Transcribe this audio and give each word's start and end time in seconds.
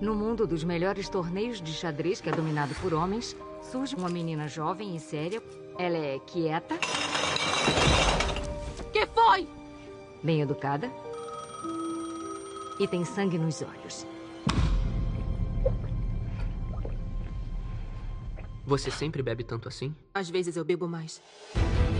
No 0.00 0.14
mundo 0.14 0.46
dos 0.46 0.64
melhores 0.64 1.10
torneios 1.10 1.60
de 1.60 1.74
xadrez, 1.74 2.22
que 2.22 2.30
é 2.30 2.32
dominado 2.32 2.74
por 2.76 2.94
homens, 2.94 3.36
surge 3.60 3.94
uma 3.94 4.08
menina 4.08 4.48
jovem 4.48 4.96
e 4.96 4.98
séria. 4.98 5.42
Ela 5.78 5.98
é 5.98 6.18
quieta. 6.20 6.78
Que 8.90 9.06
foi? 9.06 9.46
Bem 10.22 10.40
educada. 10.40 10.90
E 12.78 12.88
tem 12.88 13.04
sangue 13.04 13.36
nos 13.36 13.60
olhos. 13.60 14.06
Você 18.64 18.90
sempre 18.90 19.22
bebe 19.22 19.44
tanto 19.44 19.68
assim? 19.68 19.94
Às 20.14 20.30
vezes 20.30 20.56
eu 20.56 20.64
bebo 20.64 20.88
mais. 20.88 21.20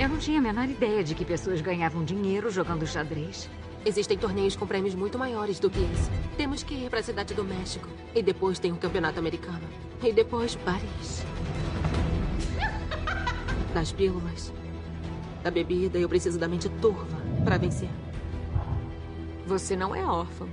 Eu 0.01 0.09
não 0.09 0.17
tinha 0.17 0.39
a 0.39 0.43
menor 0.43 0.71
ideia 0.71 1.05
de 1.05 1.15
que 1.15 1.25
pessoas 1.25 1.61
ganhavam 1.61 2.03
dinheiro 2.03 2.51
jogando 2.51 2.87
xadrez. 2.87 3.51
Existem 3.85 4.19
torneios 4.19 4.55
com 4.55 4.67
prêmios 4.67 4.95
muito 4.95 5.19
maiores 5.19 5.59
do 5.59 5.71
que 5.71 5.79
esse. 5.79 6.11
Temos 6.37 6.63
que 6.63 6.75
ir 6.75 6.91
para 6.91 7.01
a 7.01 7.03
cidade 7.03 7.33
do 7.33 7.43
México. 7.43 7.89
E 8.15 8.23
depois 8.23 8.59
tem 8.59 8.73
o 8.73 8.77
campeonato 8.77 9.19
americano. 9.19 9.63
E 10.03 10.13
depois 10.13 10.55
Paris. 10.57 11.25
Das 13.73 13.93
pílulas, 13.93 14.53
da 15.45 15.51
bebida, 15.51 15.97
eu 15.97 16.09
preciso 16.09 16.39
da 16.39 16.49
mente 16.49 16.69
turva 16.81 17.17
para 17.45 17.57
vencer. 17.57 17.89
Você 19.47 19.77
não 19.77 19.95
é 19.95 20.05
órfã. 20.05 20.47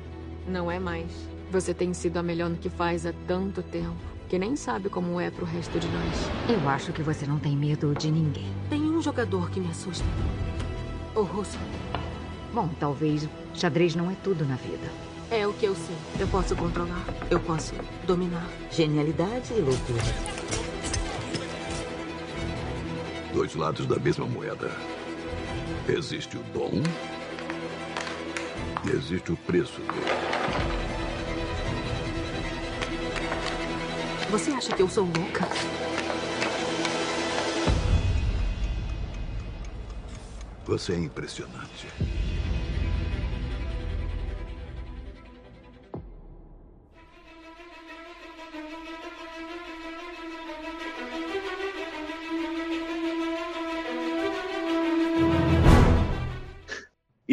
Não 0.47 0.71
é 0.71 0.79
mais. 0.79 1.11
Você 1.51 1.73
tem 1.73 1.93
sido 1.93 2.17
a 2.17 2.23
melhor 2.23 2.49
no 2.49 2.57
que 2.57 2.69
faz 2.69 3.05
há 3.05 3.13
tanto 3.27 3.61
tempo 3.63 4.17
que 4.29 4.37
nem 4.37 4.55
sabe 4.55 4.89
como 4.89 5.19
é 5.19 5.31
pro 5.31 5.45
resto 5.45 5.79
de 5.79 5.87
nós. 5.87 6.29
Eu 6.49 6.67
acho 6.69 6.91
que 6.91 7.01
você 7.01 7.25
não 7.25 7.39
tem 7.39 7.55
medo 7.55 7.93
de 7.95 8.11
ninguém. 8.11 8.51
Tem 8.69 8.81
um 8.81 9.01
jogador 9.01 9.49
que 9.49 9.59
me 9.59 9.69
assusta. 9.69 10.05
O 11.15 11.21
russo. 11.21 11.57
Bom, 12.57 12.69
talvez 12.79 13.29
xadrez 13.53 13.93
não 13.93 14.09
é 14.09 14.15
tudo 14.23 14.43
na 14.43 14.55
vida. 14.55 14.91
É 15.29 15.45
o 15.45 15.53
que 15.53 15.67
eu 15.67 15.75
sei. 15.75 15.95
Eu 16.19 16.27
posso 16.27 16.55
controlar. 16.55 17.05
Eu 17.29 17.39
posso 17.39 17.75
dominar. 18.07 18.49
Genialidade 18.71 19.53
e 19.53 19.61
loucura. 19.61 20.01
Dois 23.31 23.53
lados 23.53 23.85
da 23.85 23.99
mesma 23.99 24.25
moeda. 24.25 24.71
Existe 25.87 26.35
o 26.35 26.43
dom 26.51 26.81
e 28.87 28.89
existe 28.89 29.31
o 29.31 29.37
preço 29.37 29.79
dele. 29.79 30.01
Você 34.31 34.49
acha 34.49 34.75
que 34.75 34.81
eu 34.81 34.89
sou 34.89 35.03
louca? 35.03 35.47
Você 40.65 40.93
é 40.93 40.97
impressionante. 40.97 42.16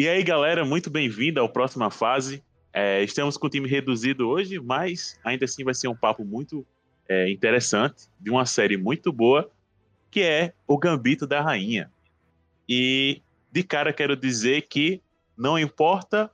E 0.05 0.07
aí, 0.07 0.21
galera, 0.21 0.63
muito 0.63 0.87
bem-vindo 0.87 1.39
ao 1.39 1.49
próxima 1.49 1.89
fase. 1.89 2.43
É, 2.71 3.01
estamos 3.01 3.37
com 3.37 3.47
o 3.47 3.49
time 3.49 3.67
reduzido 3.67 4.29
hoje, 4.29 4.59
mas 4.59 5.19
ainda 5.23 5.45
assim 5.45 5.63
vai 5.63 5.73
ser 5.73 5.87
um 5.87 5.95
papo 5.95 6.23
muito 6.23 6.63
é, 7.09 7.27
interessante 7.31 8.07
de 8.19 8.29
uma 8.29 8.45
série 8.45 8.77
muito 8.77 9.11
boa, 9.11 9.49
que 10.11 10.21
é 10.21 10.53
O 10.67 10.77
Gambito 10.77 11.25
da 11.25 11.41
Rainha. 11.41 11.91
E 12.69 13.23
de 13.51 13.63
cara 13.63 13.91
quero 13.91 14.15
dizer 14.15 14.67
que 14.67 15.01
não 15.35 15.57
importa 15.57 16.29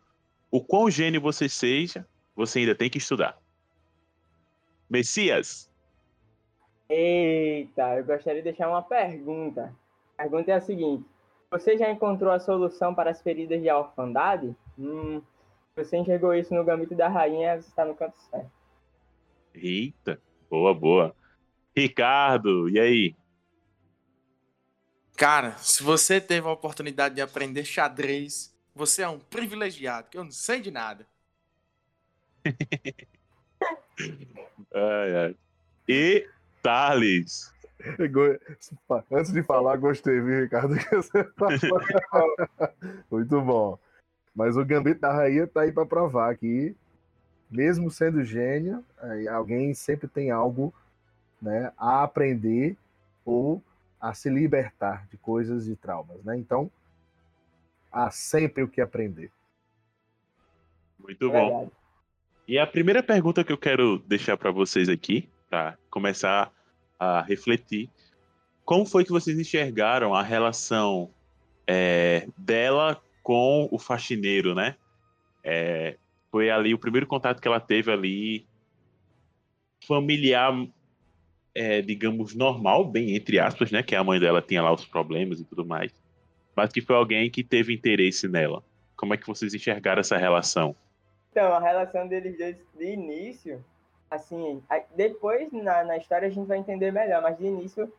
o 0.52 0.62
quão 0.62 0.92
gênio 0.92 1.22
você 1.22 1.48
seja, 1.48 2.06
você 2.36 2.60
ainda 2.60 2.76
tem 2.76 2.90
que 2.90 2.98
estudar. 2.98 3.40
Messias. 4.90 5.72
Eita, 6.90 7.96
eu 7.96 8.04
gostaria 8.04 8.42
de 8.42 8.50
deixar 8.50 8.68
uma 8.68 8.82
pergunta. 8.82 9.74
A 10.18 10.24
pergunta 10.24 10.52
é 10.52 10.56
a 10.56 10.60
seguinte: 10.60 11.06
você 11.52 11.78
já 11.78 11.92
encontrou 11.92 12.32
a 12.32 12.40
solução 12.40 12.96
para 12.96 13.12
as 13.12 13.22
feridas 13.22 13.62
de 13.62 13.70
orfandade? 13.70 14.56
Hum, 14.80 15.22
você 15.76 15.98
enxergou 15.98 16.34
isso 16.34 16.56
no 16.56 16.64
Gambito 16.64 16.96
da 16.96 17.10
Rainha, 17.10 17.62
você 17.62 17.68
está 17.68 17.84
no 17.84 17.94
canto 17.94 18.18
certo. 18.30 18.50
Eita, 19.54 20.22
boa, 20.50 20.74
boa. 20.74 21.14
Ricardo, 21.76 22.70
e 22.70 22.80
aí? 22.80 23.16
Cara, 25.18 25.58
se 25.58 25.84
você 25.84 26.22
teve 26.22 26.48
a 26.48 26.52
oportunidade 26.52 27.16
de 27.16 27.22
aprender 27.22 27.66
xadrez, 27.66 28.56
você 28.74 29.02
é 29.02 29.10
um 29.10 29.20
privilegiado, 29.20 30.10
que 30.10 30.18
eu 30.18 30.24
não 30.24 30.32
sei 30.32 30.62
de 30.62 30.72
nada. 30.72 31.06
ai, 34.74 35.16
ai. 35.16 35.36
E 35.88 36.26
Thales. 36.64 37.51
Antes 39.12 39.32
de 39.32 39.44
falar, 39.44 39.78
gostei, 39.78 40.20
viu, 40.22 40.42
Ricardo? 40.42 40.76
Muito 43.10 43.42
bom. 43.42 43.80
Mas 44.36 44.58
o 44.58 44.66
Gambito 44.66 45.02
da 45.02 45.12
Rainha 45.12 45.48
tá 45.48 45.62
aí 45.62 45.72
para 45.72 45.86
provar 45.86 46.36
que, 46.38 46.76
mesmo 47.50 47.92
sendo 47.92 48.24
gênio, 48.24 48.84
alguém 49.30 49.74
sempre 49.74 50.08
tem 50.08 50.32
algo 50.32 50.74
né, 51.42 51.72
a 51.78 52.04
aprender 52.04 52.78
ou 53.26 53.62
a 54.00 54.14
se 54.14 54.30
libertar 54.30 55.08
de 55.10 55.18
coisas 55.18 55.68
e 55.68 55.76
traumas, 55.76 56.24
né? 56.24 56.38
Então, 56.38 56.72
há 57.92 58.10
sempre 58.10 58.64
o 58.64 58.68
que 58.68 58.82
aprender. 58.82 59.32
Muito 60.98 61.30
bom. 61.30 61.70
E 62.48 62.58
a 62.58 62.66
primeira 62.66 63.04
pergunta 63.04 63.44
que 63.44 63.52
eu 63.52 63.58
quero 63.58 64.00
deixar 64.00 64.38
para 64.38 64.52
vocês 64.52 64.90
aqui, 64.90 65.30
para 65.50 65.78
começar 65.90 66.52
a 67.02 67.20
refletir. 67.24 67.90
Como 68.64 68.86
foi 68.86 69.04
que 69.04 69.12
vocês 69.12 69.38
enxergaram 69.40 70.14
a 70.14 70.22
relação 70.22 71.10
é, 71.66 72.28
dela 72.38 73.02
com 73.24 73.68
o 73.72 73.80
faxineiro, 73.80 74.54
né? 74.54 74.76
É, 75.44 75.98
foi 76.30 76.52
ali 76.52 76.76
o 76.76 76.78
primeiro 76.78 77.08
contato 77.08 77.42
que 77.42 77.48
ela 77.48 77.60
teve 77.60 77.92
ali 77.92 78.46
familiar, 79.88 80.54
é, 81.56 81.82
digamos, 81.82 82.36
normal, 82.36 82.86
bem 82.86 83.16
entre 83.16 83.40
aspas, 83.40 83.72
né? 83.72 83.82
Que 83.82 83.96
a 83.96 84.04
mãe 84.04 84.20
dela 84.20 84.40
tinha 84.40 84.62
lá 84.62 84.72
os 84.72 84.86
problemas 84.86 85.40
e 85.40 85.44
tudo 85.44 85.66
mais. 85.66 85.92
Mas 86.56 86.72
que 86.72 86.82
foi 86.82 86.96
alguém 86.96 87.32
que 87.32 87.44
teve 87.44 87.74
interesse 87.74 88.28
nela. 88.28 88.64
Como 88.96 89.16
é 89.16 89.18
que 89.18 89.26
vocês 89.26 89.56
enxergaram 89.56 90.02
essa 90.02 90.18
relação? 90.18 90.76
Então, 91.32 91.52
a 91.52 91.60
relação 91.60 92.08
deles 92.08 92.38
dois 92.38 92.58
de 92.78 92.94
início 92.94 93.66
assim, 94.12 94.62
depois 94.94 95.50
na, 95.54 95.86
na 95.86 95.98
história 95.98 96.28
a 96.28 96.32
gente 96.32 96.46
vai 96.46 96.58
entender 96.58 96.92
melhor, 96.92 97.22
mas 97.22 97.38
de 97.38 97.46
início 97.46 97.92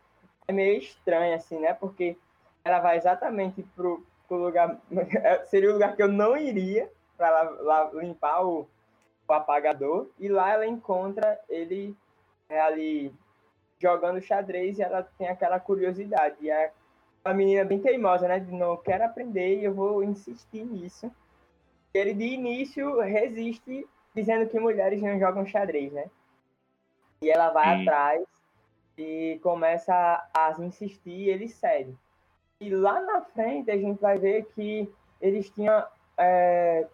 é 0.47 0.53
meio 0.53 0.79
estranho, 0.79 1.35
assim, 1.35 1.59
né? 1.59 1.73
Porque 1.73 2.19
ela 2.63 2.81
vai 2.81 2.99
exatamente 2.99 3.63
pro, 3.75 4.05
pro 4.29 4.37
lugar. 4.37 4.79
Seria 5.49 5.71
o 5.71 5.73
lugar 5.73 5.97
que 5.97 6.03
eu 6.03 6.09
não 6.09 6.37
iria 6.37 6.91
para 7.17 7.43
lá, 7.43 7.91
limpar 7.95 8.45
o, 8.45 8.69
o, 9.27 9.33
apagador. 9.33 10.09
E 10.19 10.29
lá 10.29 10.53
ela 10.53 10.67
encontra 10.67 11.41
ele 11.49 11.97
é, 12.49 12.61
ali 12.61 13.13
jogando 13.81 14.21
xadrez 14.21 14.79
e 14.79 14.83
ela 14.83 15.03
tem 15.17 15.29
aquela 15.29 15.59
curiosidade. 15.59 16.37
E 16.43 16.51
é 16.51 16.73
uma 17.25 17.33
menina 17.33 17.65
bem 17.65 17.81
teimosa, 17.81 18.29
né? 18.29 18.39
De 18.39 18.53
não 18.53 18.77
quero 18.77 19.05
aprender 19.05 19.61
e 19.61 19.65
eu 19.65 19.73
vou 19.73 20.05
insistir 20.05 20.65
nisso. 20.65 21.11
Ele 21.95 22.13
de 22.13 22.25
início 22.25 23.01
resiste 23.01 23.87
dizendo 24.15 24.49
que 24.49 24.59
mulheres 24.59 25.01
não 25.01 25.19
jogam 25.19 25.47
xadrez, 25.47 25.93
né? 25.93 26.11
E 27.23 27.31
ela 27.31 27.51
vai 27.51 27.77
Sim. 27.77 27.83
atrás 27.83 28.25
e 28.99 29.39
começa 29.43 29.95
a, 29.95 30.49
a 30.49 30.65
insistir 30.65 31.11
e 31.11 31.31
ele 31.31 31.49
cede. 31.49 31.97
E 32.61 32.71
lá 32.71 33.01
na 33.01 33.23
frente 33.23 33.71
a 33.71 33.77
gente 33.77 34.01
vai 34.01 34.19
ver 34.19 34.47
que 34.55 34.93
eles 35.21 35.51
tinham. 35.51 35.85
É, 36.19 36.87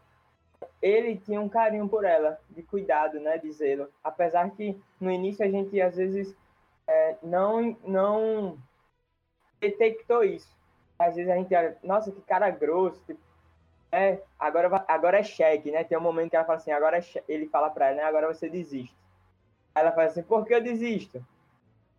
ele 0.80 1.16
tinha 1.16 1.40
um 1.40 1.48
carinho 1.48 1.88
por 1.88 2.04
ela, 2.04 2.40
de 2.50 2.62
cuidado, 2.62 3.20
né, 3.20 3.38
de 3.38 3.50
zelo. 3.52 3.88
Apesar 4.02 4.50
que 4.50 4.80
no 5.00 5.10
início 5.10 5.44
a 5.44 5.48
gente 5.48 5.80
às 5.80 5.96
vezes 5.96 6.36
é, 6.86 7.16
não, 7.22 7.76
não 7.84 8.58
detectou 9.60 10.24
isso. 10.24 10.56
Às 10.98 11.16
vezes 11.16 11.30
a 11.30 11.36
gente 11.36 11.54
olha, 11.54 11.76
nossa, 11.82 12.10
que 12.10 12.20
cara 12.22 12.50
grosso, 12.50 13.00
tipo, 13.04 13.20
é, 13.90 14.22
agora, 14.38 14.84
agora 14.86 15.18
é 15.18 15.22
cheque, 15.22 15.70
né? 15.70 15.82
Tem 15.82 15.96
um 15.96 16.02
momento 16.02 16.30
que 16.30 16.36
ela 16.36 16.44
fala 16.44 16.58
assim, 16.58 16.70
agora 16.70 16.98
é 16.98 17.02
ele 17.26 17.48
fala 17.48 17.70
pra 17.70 17.88
ela, 17.88 17.96
né? 17.96 18.02
Agora 18.02 18.32
você 18.32 18.48
desiste. 18.48 18.94
Ela 19.74 19.92
fala 19.92 20.08
assim, 20.08 20.22
por 20.22 20.44
que 20.44 20.54
eu 20.54 20.62
desisto? 20.62 21.24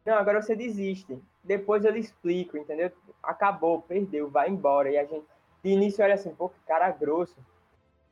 Não, 0.06 0.13
agora 0.13 0.41
você 0.41 0.56
desiste. 0.56 1.19
Depois 1.44 1.86
eu 1.86 1.91
lhe 1.91 2.00
explico, 2.00 2.57
entendeu? 2.57 2.91
Acabou, 3.24 3.81
perdeu, 3.81 4.30
vai 4.30 4.50
embora. 4.50 4.89
E 4.91 4.97
a 4.97 5.06
gente, 5.06 5.25
de 5.63 5.69
início, 5.71 6.03
olha 6.03 6.13
assim, 6.13 6.33
pô, 6.33 6.50
que 6.50 6.59
cara 6.68 6.91
grosso. 6.91 7.38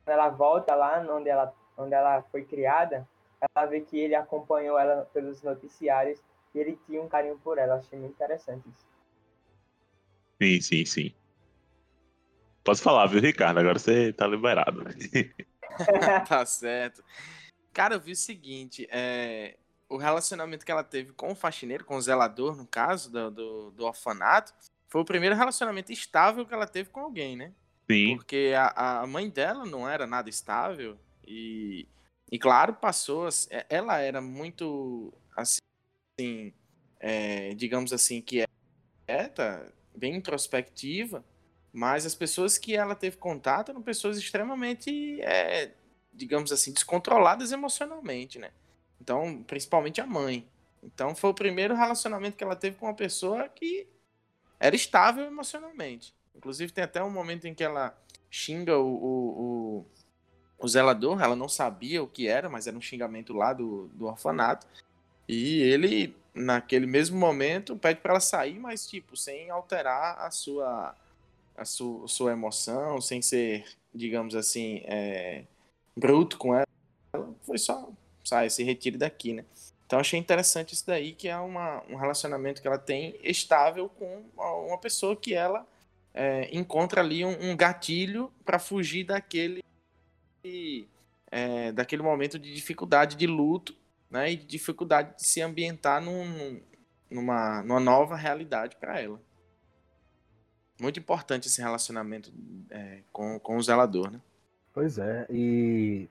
Ela 0.06 0.28
volta 0.28 0.74
lá 0.74 1.04
onde 1.10 1.28
ela, 1.28 1.54
onde 1.76 1.94
ela 1.94 2.22
foi 2.22 2.44
criada, 2.44 3.06
ela 3.54 3.66
vê 3.66 3.80
que 3.80 3.98
ele 3.98 4.14
acompanhou 4.14 4.78
ela 4.78 5.08
pelos 5.12 5.42
noticiários 5.42 6.20
e 6.54 6.58
ele 6.58 6.78
tinha 6.86 7.00
um 7.00 7.08
carinho 7.08 7.38
por 7.38 7.58
ela. 7.58 7.76
Achei 7.76 7.98
muito 7.98 8.14
interessante 8.14 8.68
isso. 8.68 8.86
Sim, 10.40 10.60
sim, 10.60 10.84
sim. 10.84 11.14
Pode 12.68 12.82
falar, 12.82 13.06
viu, 13.06 13.18
Ricardo? 13.18 13.60
Agora 13.60 13.78
você 13.78 14.12
tá 14.12 14.26
liberado. 14.26 14.84
tá 16.28 16.44
certo. 16.44 17.02
Cara, 17.72 17.94
eu 17.94 18.00
vi 18.00 18.12
o 18.12 18.16
seguinte, 18.16 18.86
é, 18.90 19.56
o 19.88 19.96
relacionamento 19.96 20.66
que 20.66 20.70
ela 20.70 20.84
teve 20.84 21.12
com 21.14 21.32
o 21.32 21.34
faxineiro, 21.34 21.86
com 21.86 21.96
o 21.96 22.02
zelador, 22.02 22.54
no 22.54 22.66
caso, 22.66 23.10
do, 23.10 23.30
do, 23.30 23.70
do 23.70 23.86
orfanato, 23.86 24.52
foi 24.86 25.00
o 25.00 25.04
primeiro 25.04 25.34
relacionamento 25.34 25.92
estável 25.92 26.44
que 26.44 26.52
ela 26.52 26.66
teve 26.66 26.90
com 26.90 27.00
alguém, 27.00 27.38
né? 27.38 27.54
Sim. 27.90 28.16
Porque 28.16 28.52
a, 28.54 29.00
a 29.00 29.06
mãe 29.06 29.30
dela 29.30 29.64
não 29.64 29.88
era 29.88 30.06
nada 30.06 30.28
estável 30.28 30.98
e, 31.26 31.88
e 32.30 32.38
claro, 32.38 32.74
passou. 32.74 33.28
a- 33.28 33.64
Ela 33.70 33.98
era 34.00 34.20
muito, 34.20 35.10
assim, 35.34 36.52
é, 37.00 37.54
digamos 37.54 37.94
assim, 37.94 38.20
quieta, 38.20 39.72
bem 39.96 40.16
introspectiva, 40.16 41.24
mas 41.72 42.06
as 42.06 42.14
pessoas 42.14 42.58
que 42.58 42.74
ela 42.74 42.94
teve 42.94 43.16
contato 43.16 43.70
eram 43.70 43.82
pessoas 43.82 44.18
extremamente, 44.18 45.20
é, 45.22 45.72
digamos 46.12 46.52
assim, 46.52 46.72
descontroladas 46.72 47.52
emocionalmente, 47.52 48.38
né? 48.38 48.50
Então, 49.00 49.42
principalmente 49.46 50.00
a 50.00 50.06
mãe. 50.06 50.46
Então, 50.82 51.14
foi 51.14 51.30
o 51.30 51.34
primeiro 51.34 51.74
relacionamento 51.74 52.36
que 52.36 52.44
ela 52.44 52.56
teve 52.56 52.76
com 52.76 52.86
uma 52.86 52.94
pessoa 52.94 53.48
que 53.48 53.86
era 54.58 54.74
estável 54.74 55.24
emocionalmente. 55.24 56.14
Inclusive, 56.34 56.72
tem 56.72 56.84
até 56.84 57.02
um 57.02 57.10
momento 57.10 57.46
em 57.46 57.54
que 57.54 57.64
ela 57.64 57.96
xinga 58.30 58.78
o, 58.78 58.86
o, 58.86 59.40
o, 59.40 59.86
o 60.58 60.68
zelador, 60.68 61.22
ela 61.22 61.36
não 61.36 61.48
sabia 61.48 62.02
o 62.02 62.08
que 62.08 62.28
era, 62.28 62.48
mas 62.48 62.66
era 62.66 62.76
um 62.76 62.80
xingamento 62.80 63.32
lá 63.32 63.52
do, 63.52 63.88
do 63.94 64.06
orfanato. 64.06 64.66
E 65.28 65.60
ele, 65.60 66.16
naquele 66.34 66.86
mesmo 66.86 67.18
momento, 67.18 67.76
pede 67.76 68.00
para 68.00 68.12
ela 68.12 68.20
sair, 68.20 68.58
mas, 68.58 68.86
tipo, 68.86 69.16
sem 69.16 69.50
alterar 69.50 70.18
a 70.20 70.30
sua, 70.30 70.94
a 71.58 71.64
sua, 71.64 72.06
sua 72.08 72.32
emoção, 72.32 73.00
sem 73.00 73.20
ser, 73.20 73.64
digamos 73.94 74.34
assim, 74.34 74.82
é, 74.84 75.44
bruto 75.96 76.38
com 76.38 76.54
ela. 76.54 76.66
Foi 77.42 77.58
só, 77.58 77.90
sai, 78.24 78.48
se 78.48 78.62
retire 78.62 78.96
daqui, 78.96 79.32
né? 79.32 79.44
Então 79.86 79.98
achei 79.98 80.18
interessante 80.18 80.74
isso 80.74 80.86
daí, 80.86 81.12
que 81.12 81.28
é 81.28 81.36
uma, 81.38 81.82
um 81.88 81.96
relacionamento 81.96 82.60
que 82.60 82.68
ela 82.68 82.78
tem 82.78 83.18
estável 83.22 83.88
com 83.88 84.24
uma 84.36 84.78
pessoa 84.78 85.16
que 85.16 85.34
ela 85.34 85.66
é, 86.12 86.48
encontra 86.54 87.00
ali 87.00 87.24
um, 87.24 87.50
um 87.50 87.56
gatilho 87.56 88.30
para 88.44 88.58
fugir 88.58 89.04
daquele 89.04 89.62
é, 91.30 91.72
daquele 91.72 92.02
momento 92.02 92.38
de 92.38 92.52
dificuldade 92.54 93.16
de 93.16 93.26
luto, 93.26 93.74
né, 94.10 94.32
e 94.32 94.36
de 94.36 94.46
dificuldade 94.46 95.16
de 95.16 95.26
se 95.26 95.40
ambientar 95.40 96.02
num, 96.02 96.60
numa, 97.10 97.62
numa 97.62 97.80
nova 97.80 98.16
realidade 98.16 98.76
para 98.76 99.00
ela. 99.00 99.20
Muito 100.80 101.00
importante 101.00 101.48
esse 101.48 101.60
relacionamento 101.60 102.32
é, 102.70 103.00
com, 103.12 103.38
com 103.40 103.56
o 103.56 103.62
zelador, 103.62 104.10
né? 104.10 104.20
Pois 104.72 104.98
é, 104.98 105.26
e 105.28 106.08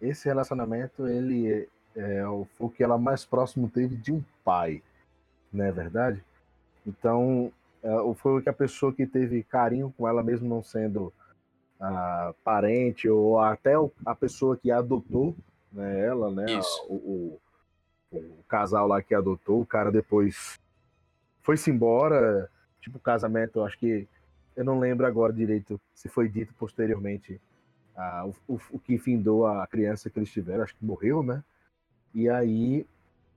esse 0.00 0.26
relacionamento, 0.26 1.06
ele 1.06 1.68
é 1.94 2.26
o, 2.26 2.46
o 2.58 2.70
que 2.70 2.82
ela 2.82 2.96
mais 2.96 3.24
próximo 3.24 3.68
teve 3.68 3.96
de 3.96 4.12
um 4.12 4.22
pai, 4.44 4.82
não 5.52 5.64
é 5.64 5.72
verdade? 5.72 6.22
Então, 6.86 7.52
é, 7.82 7.90
foi 8.14 8.38
o 8.38 8.42
que 8.42 8.48
a 8.48 8.52
pessoa 8.54 8.92
que 8.92 9.06
teve 9.06 9.42
carinho 9.42 9.92
com 9.96 10.08
ela, 10.08 10.22
mesmo 10.22 10.48
não 10.48 10.62
sendo 10.62 11.12
a 11.78 12.34
parente 12.42 13.06
ou 13.08 13.38
até 13.38 13.74
a 14.04 14.14
pessoa 14.14 14.56
que 14.56 14.70
adotou 14.70 15.34
né, 15.70 16.06
ela, 16.06 16.30
né? 16.30 16.46
Isso. 16.52 16.86
O, 16.88 16.94
o- 16.94 17.40
o 18.12 18.42
casal 18.48 18.86
lá 18.86 19.02
que 19.02 19.14
adotou, 19.14 19.60
o 19.60 19.66
cara 19.66 19.90
depois 19.92 20.58
foi-se 21.42 21.70
embora, 21.70 22.48
tipo 22.86 23.00
casamento, 23.00 23.62
acho 23.64 23.76
que 23.78 24.06
eu 24.56 24.64
não 24.64 24.78
lembro 24.78 25.06
agora 25.06 25.32
direito 25.32 25.80
se 25.92 26.08
foi 26.08 26.28
dito 26.28 26.54
posteriormente 26.54 27.40
ah, 27.96 28.26
o, 28.48 28.54
o- 28.54 28.60
o 28.72 28.78
que 28.78 28.96
findou 28.98 29.46
a 29.46 29.66
criança 29.66 30.08
que 30.08 30.18
eles 30.18 30.30
tiveram, 30.30 30.62
acho 30.64 30.76
que 30.76 30.84
morreu, 30.84 31.22
né? 31.22 31.42
E 32.14 32.28
aí 32.28 32.86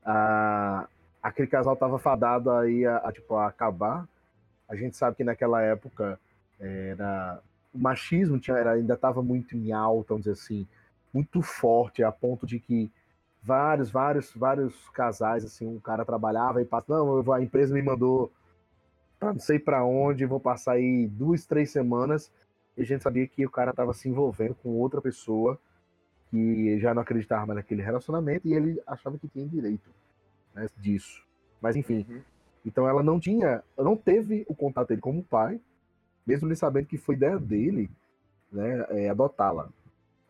a, 0.06 0.88
aquele 1.24 1.48
casal 1.48 1.76
tava 1.76 2.00
fadado 2.00 2.52
aí 2.52 2.86
a, 2.86 2.98
a, 2.98 3.12
tipo, 3.12 3.36
a 3.36 3.48
acabar. 3.48 4.08
A 4.68 4.76
gente 4.76 4.96
sabe 4.98 5.18
que 5.18 5.24
naquela 5.24 5.62
época 5.62 6.20
era 6.60 7.42
o 7.74 7.80
machismo 7.80 8.40
tinha, 8.40 8.58
era, 8.58 8.72
ainda 8.74 8.96
estava 8.96 9.22
muito 9.24 9.56
em 9.56 9.72
alta, 9.72 10.10
vamos 10.10 10.26
dizer 10.26 10.34
assim, 10.42 10.68
muito 11.14 11.42
forte, 11.42 12.04
a 12.04 12.12
ponto 12.12 12.46
de 12.48 12.60
que 12.60 12.92
vários, 13.44 13.90
vários, 13.92 14.34
vários 14.36 14.90
casais, 14.90 15.46
assim, 15.46 15.68
um 15.68 15.80
cara 15.80 16.06
trabalhava 16.06 16.62
e 16.62 16.66
passa, 16.66 16.86
não, 16.90 17.34
a 17.34 17.42
empresa 17.42 17.74
me 17.74 17.82
mandou 17.82 18.32
para 19.20 19.34
não 19.34 19.40
sei 19.40 19.60
para 19.60 19.84
onde, 19.84 20.26
vou 20.26 20.40
passar 20.40 20.74
aí 20.74 21.08
duas, 21.08 21.46
três 21.46 21.72
semanas, 21.72 22.32
e 22.78 22.82
a 22.82 22.86
gente 22.86 23.04
sabia 23.04 23.28
que 23.28 23.46
o 23.46 23.50
cara 23.50 23.72
estava 23.72 23.94
se 23.94 24.08
envolvendo 24.08 24.56
com 24.56 24.70
outra 24.70 25.02
pessoa 25.02 25.60
que 26.30 26.80
já 26.80 26.94
não 26.94 27.02
acreditava 27.02 27.46
mais 27.46 27.58
naquele 27.58 27.82
relacionamento 27.82 28.48
e 28.48 28.54
ele 28.54 28.82
achava 28.88 29.18
que 29.18 29.28
tinha 29.28 29.46
direito 29.46 29.90
né, 30.54 30.68
disso. 30.78 31.24
Mas 31.62 31.76
enfim, 31.76 32.06
então 32.66 32.88
ela 32.88 33.04
não 33.04 33.20
tinha, 33.20 33.64
não 33.78 33.98
teve 33.98 34.46
o 34.48 34.56
contato 34.56 34.90
dele 34.90 35.02
como 35.02 35.24
pai, 35.24 35.60
mesmo 36.26 36.48
ele 36.48 36.56
sabendo 36.56 36.86
que 36.88 36.98
foi 36.98 37.16
ideia 37.16 37.38
dele, 37.38 37.90
né, 38.52 38.86
é, 38.90 39.10
adotá-la. 39.10 39.70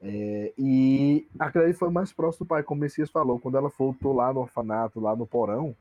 É, 0.01 0.53
e 0.57 1.27
ali 1.37 1.73
foi 1.73 1.89
mais 1.89 2.13
próximo 2.13 2.45
do 2.45 2.47
pai, 2.47 2.63
como 2.63 2.79
o 2.79 2.81
Messias 2.81 3.09
falou, 3.09 3.39
quando 3.39 3.57
ela 3.57 3.69
voltou 3.69 4.13
lá 4.13 4.33
no 4.33 4.39
orfanato, 4.39 4.99
lá 4.99 5.15
no 5.15 5.27
porão, 5.27 5.75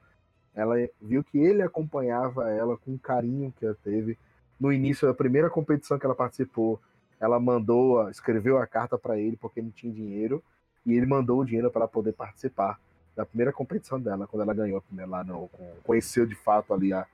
ela 0.58 0.74
viu 1.00 1.22
que 1.22 1.38
ele 1.38 1.62
acompanhava 1.62 2.50
ela 2.50 2.76
com 2.76 2.94
o 2.94 2.98
carinho 2.98 3.54
que 3.56 3.64
ela 3.64 3.76
teve. 3.84 4.18
No 4.58 4.72
início 4.72 5.06
da 5.06 5.14
primeira 5.14 5.48
competição 5.48 5.98
que 5.98 6.04
ela 6.04 6.16
participou, 6.16 6.80
ela 7.20 7.38
mandou, 7.38 8.10
escreveu 8.10 8.58
a 8.58 8.66
carta 8.66 8.98
para 8.98 9.16
ele 9.16 9.36
porque 9.36 9.62
não 9.62 9.70
tinha 9.70 9.92
dinheiro, 9.92 10.42
e 10.84 10.94
ele 10.94 11.06
mandou 11.06 11.40
o 11.40 11.44
dinheiro 11.44 11.70
para 11.70 11.82
ela 11.82 11.88
poder 11.88 12.12
participar 12.12 12.80
da 13.14 13.24
primeira 13.24 13.52
competição 13.52 14.00
dela, 14.00 14.26
quando 14.26 14.42
ela 14.42 14.54
ganhou 14.54 14.82
né, 14.90 15.06
lá 15.06 15.22
no, 15.22 15.48
conheceu 15.84 16.26
de 16.26 16.34
fato 16.34 16.74
ali 16.74 16.92
a- 16.92 17.06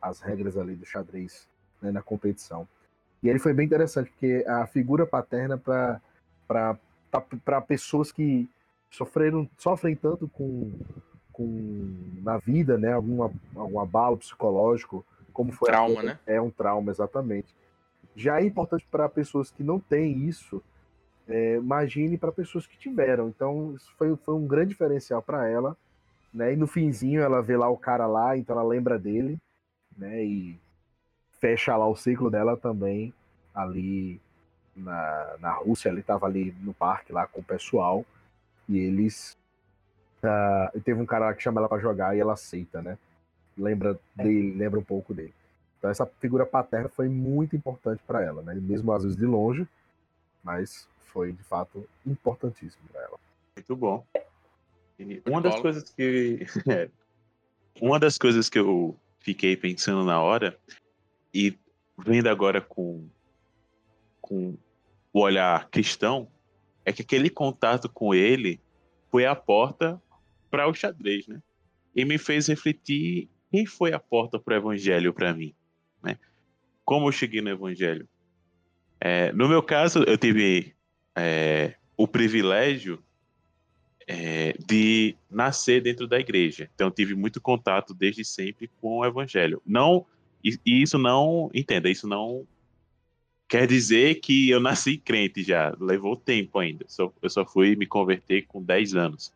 as 0.00 0.20
regras 0.20 0.56
ali 0.56 0.74
do 0.74 0.86
xadrez 0.86 1.46
né, 1.82 1.90
na 1.90 2.02
competição. 2.02 2.66
E 3.22 3.28
ele 3.28 3.38
foi 3.38 3.52
bem 3.52 3.66
interessante, 3.66 4.10
porque 4.10 4.44
a 4.46 4.66
figura 4.66 5.06
paterna 5.06 5.58
para 5.58 6.00
pessoas 7.66 8.10
que 8.10 8.48
sofreram, 8.90 9.48
sofrem 9.58 9.94
tanto 9.96 10.28
com, 10.28 10.72
com 11.36 11.94
na 12.22 12.38
vida, 12.38 12.78
né, 12.78 12.94
alguma, 12.94 13.30
algum 13.54 13.78
abalo 13.78 14.16
psicológico, 14.16 15.04
como 15.34 15.52
foi 15.52 15.68
Trauma, 15.68 16.02
né? 16.02 16.18
É 16.26 16.40
um 16.40 16.50
trauma, 16.50 16.90
exatamente. 16.90 17.54
Já 18.14 18.40
é 18.40 18.44
importante 18.46 18.86
para 18.90 19.06
pessoas 19.06 19.50
que 19.50 19.62
não 19.62 19.78
têm 19.78 20.26
isso, 20.26 20.62
é, 21.28 21.56
imagine 21.56 22.16
para 22.16 22.32
pessoas 22.32 22.66
que 22.66 22.78
tiveram. 22.78 23.28
Então, 23.28 23.74
isso 23.74 23.92
foi, 23.98 24.16
foi 24.16 24.34
um 24.34 24.46
grande 24.46 24.70
diferencial 24.70 25.20
para 25.20 25.46
ela. 25.46 25.76
Né? 26.32 26.54
E 26.54 26.56
no 26.56 26.66
finzinho 26.66 27.20
ela 27.20 27.42
vê 27.42 27.54
lá 27.54 27.68
o 27.68 27.76
cara 27.76 28.06
lá, 28.06 28.36
então 28.36 28.58
ela 28.58 28.66
lembra 28.66 28.98
dele, 28.98 29.38
né? 29.96 30.24
E 30.24 30.58
fecha 31.38 31.76
lá 31.76 31.86
o 31.86 31.96
ciclo 31.96 32.30
dela 32.30 32.56
também 32.56 33.12
ali 33.54 34.20
na, 34.74 35.36
na 35.38 35.52
Rússia, 35.52 35.90
ele 35.90 36.00
estava 36.00 36.26
ali 36.26 36.54
no 36.60 36.72
parque 36.72 37.12
lá 37.12 37.26
com 37.26 37.40
o 37.40 37.44
pessoal 37.44 38.04
e 38.68 38.78
eles 38.78 39.36
e 40.74 40.80
teve 40.80 41.00
um 41.00 41.06
cara 41.06 41.26
lá 41.26 41.34
que 41.34 41.42
chama 41.42 41.60
ela 41.60 41.68
para 41.68 41.80
jogar 41.80 42.16
e 42.16 42.20
ela 42.20 42.34
aceita, 42.34 42.82
né? 42.82 42.98
Lembra 43.56 43.98
dele, 44.14 44.54
lembra 44.56 44.80
um 44.80 44.84
pouco 44.84 45.14
dele. 45.14 45.34
Então 45.78 45.90
essa 45.90 46.06
figura 46.06 46.44
paterna 46.44 46.88
foi 46.88 47.08
muito 47.08 47.54
importante 47.54 48.02
para 48.06 48.22
ela, 48.22 48.42
né? 48.42 48.54
Mesmo 48.54 48.92
às 48.92 49.02
vezes 49.02 49.16
de 49.16 49.26
longe, 49.26 49.66
mas 50.42 50.88
foi 51.12 51.32
de 51.32 51.42
fato 51.44 51.86
importantíssimo 52.06 52.82
para 52.92 53.02
ela. 53.02 53.18
Muito 53.56 53.76
bom. 53.76 54.04
E 54.98 55.22
uma 55.26 55.40
das 55.40 55.60
coisas 55.60 55.90
que. 55.90 56.46
é, 56.68 56.88
uma 57.80 57.98
das 57.98 58.16
coisas 58.16 58.48
que 58.48 58.58
eu 58.58 58.96
fiquei 59.20 59.56
pensando 59.56 60.04
na 60.04 60.20
hora, 60.20 60.58
e 61.32 61.58
vendo 61.98 62.28
agora 62.28 62.60
com, 62.60 63.06
com 64.20 64.56
o 65.12 65.20
olhar 65.20 65.68
cristão, 65.68 66.28
é 66.84 66.92
que 66.92 67.02
aquele 67.02 67.28
contato 67.28 67.88
com 67.88 68.14
ele 68.14 68.60
foi 69.10 69.26
a 69.26 69.34
porta 69.34 70.00
para 70.50 70.68
o 70.68 70.74
xadrez, 70.74 71.26
né? 71.26 71.42
E 71.94 72.04
me 72.04 72.18
fez 72.18 72.46
refletir 72.46 73.28
quem 73.50 73.64
foi 73.66 73.92
a 73.92 73.98
porta 73.98 74.38
para 74.38 74.54
o 74.54 74.56
evangelho 74.56 75.12
para 75.12 75.32
mim, 75.34 75.54
né? 76.02 76.18
Como 76.84 77.08
eu 77.08 77.12
cheguei 77.12 77.40
no 77.40 77.50
evangelho? 77.50 78.08
É, 79.00 79.32
no 79.32 79.48
meu 79.48 79.62
caso, 79.62 80.02
eu 80.04 80.16
tive 80.16 80.74
é, 81.14 81.74
o 81.96 82.06
privilégio 82.06 83.02
é, 84.06 84.52
de 84.64 85.16
nascer 85.30 85.82
dentro 85.82 86.06
da 86.06 86.18
igreja. 86.18 86.70
Então, 86.74 86.90
tive 86.90 87.14
muito 87.14 87.40
contato 87.40 87.92
desde 87.92 88.24
sempre 88.24 88.70
com 88.80 88.98
o 88.98 89.04
evangelho. 89.04 89.60
Não, 89.66 90.06
e, 90.42 90.58
e 90.64 90.82
isso 90.82 90.96
não, 90.98 91.50
entenda, 91.52 91.90
isso 91.90 92.06
não 92.06 92.46
quer 93.48 93.66
dizer 93.66 94.16
que 94.16 94.48
eu 94.50 94.60
nasci 94.60 94.96
crente 94.96 95.42
já. 95.42 95.74
Levou 95.80 96.16
tempo 96.16 96.58
ainda. 96.58 96.84
Só- 96.88 97.12
eu 97.20 97.30
só 97.30 97.44
fui 97.44 97.76
me 97.76 97.86
converter 97.86 98.46
com 98.46 98.62
10 98.62 98.94
anos. 98.94 99.32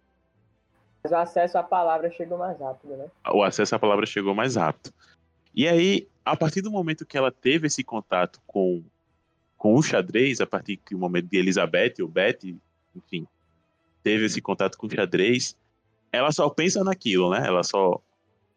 Mas 1.02 1.12
o 1.12 1.16
acesso 1.16 1.59
à 1.59 1.62
palavra 1.62 2.11
chegou 2.11 2.38
mais 2.38 2.59
rápido, 2.59 2.97
né? 2.97 3.07
o 3.33 3.42
acesso 3.42 3.75
à 3.75 3.78
palavra 3.78 4.07
chegou 4.07 4.35
mais 4.35 4.57
rápido. 4.57 4.92
E 5.54 5.66
aí, 5.66 6.07
a 6.25 6.37
partir 6.37 6.61
do 6.61 6.71
momento 6.71 7.07
que 7.07 7.16
ela 7.16 7.33
teve 7.33 7.66
esse 7.66 7.83
contato 7.83 8.40
com, 8.47 8.83
com 9.57 9.75
o 9.75 9.83
xadrez, 9.83 10.40
a 10.40 10.47
partir 10.47 10.78
do 10.90 10.99
momento 10.99 11.26
de 11.26 11.38
Elizabeth 11.38 11.95
ou 12.00 12.09
Betty, 12.09 12.57
enfim, 12.95 13.26
teve 14.02 14.26
esse 14.26 14.40
contato 14.40 14.76
com 14.76 14.88
xadrez, 14.88 15.57
ela 16.12 16.30
só 16.33 16.49
pensa 16.49 16.85
naquilo, 16.85 17.30
né? 17.30 17.47
Ela 17.47 17.62
só 17.62 18.00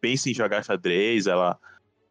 pensa 0.00 0.28
em 0.28 0.34
jogar 0.34 0.62
xadrez, 0.62 1.26
ela 1.26 1.58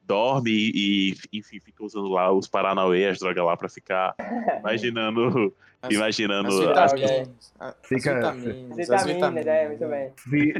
dorme 0.05 0.51
e, 0.51 1.15
enfim, 1.31 1.59
fica 1.59 1.83
usando 1.83 2.07
lá 2.09 2.31
os 2.31 2.47
Paranauê, 2.47 3.07
as 3.07 3.19
drogas 3.19 3.43
lá 3.45 3.55
pra 3.57 3.69
ficar 3.69 4.15
imaginando. 4.59 5.53
As- 5.81 5.93
imaginando. 5.93 6.47
As 6.71 6.77
as- 6.77 6.93
vitaminas, 6.93 7.53
as 7.59 7.75
Fica- 7.83 8.15
vitaminas, 8.15 8.71
as 8.71 8.77
Vitamina, 9.05 9.13
vitaminas. 9.13 9.47
é, 9.47 9.67
muito 9.67 9.87
bem. 9.89 10.11
Fi- 10.15 10.53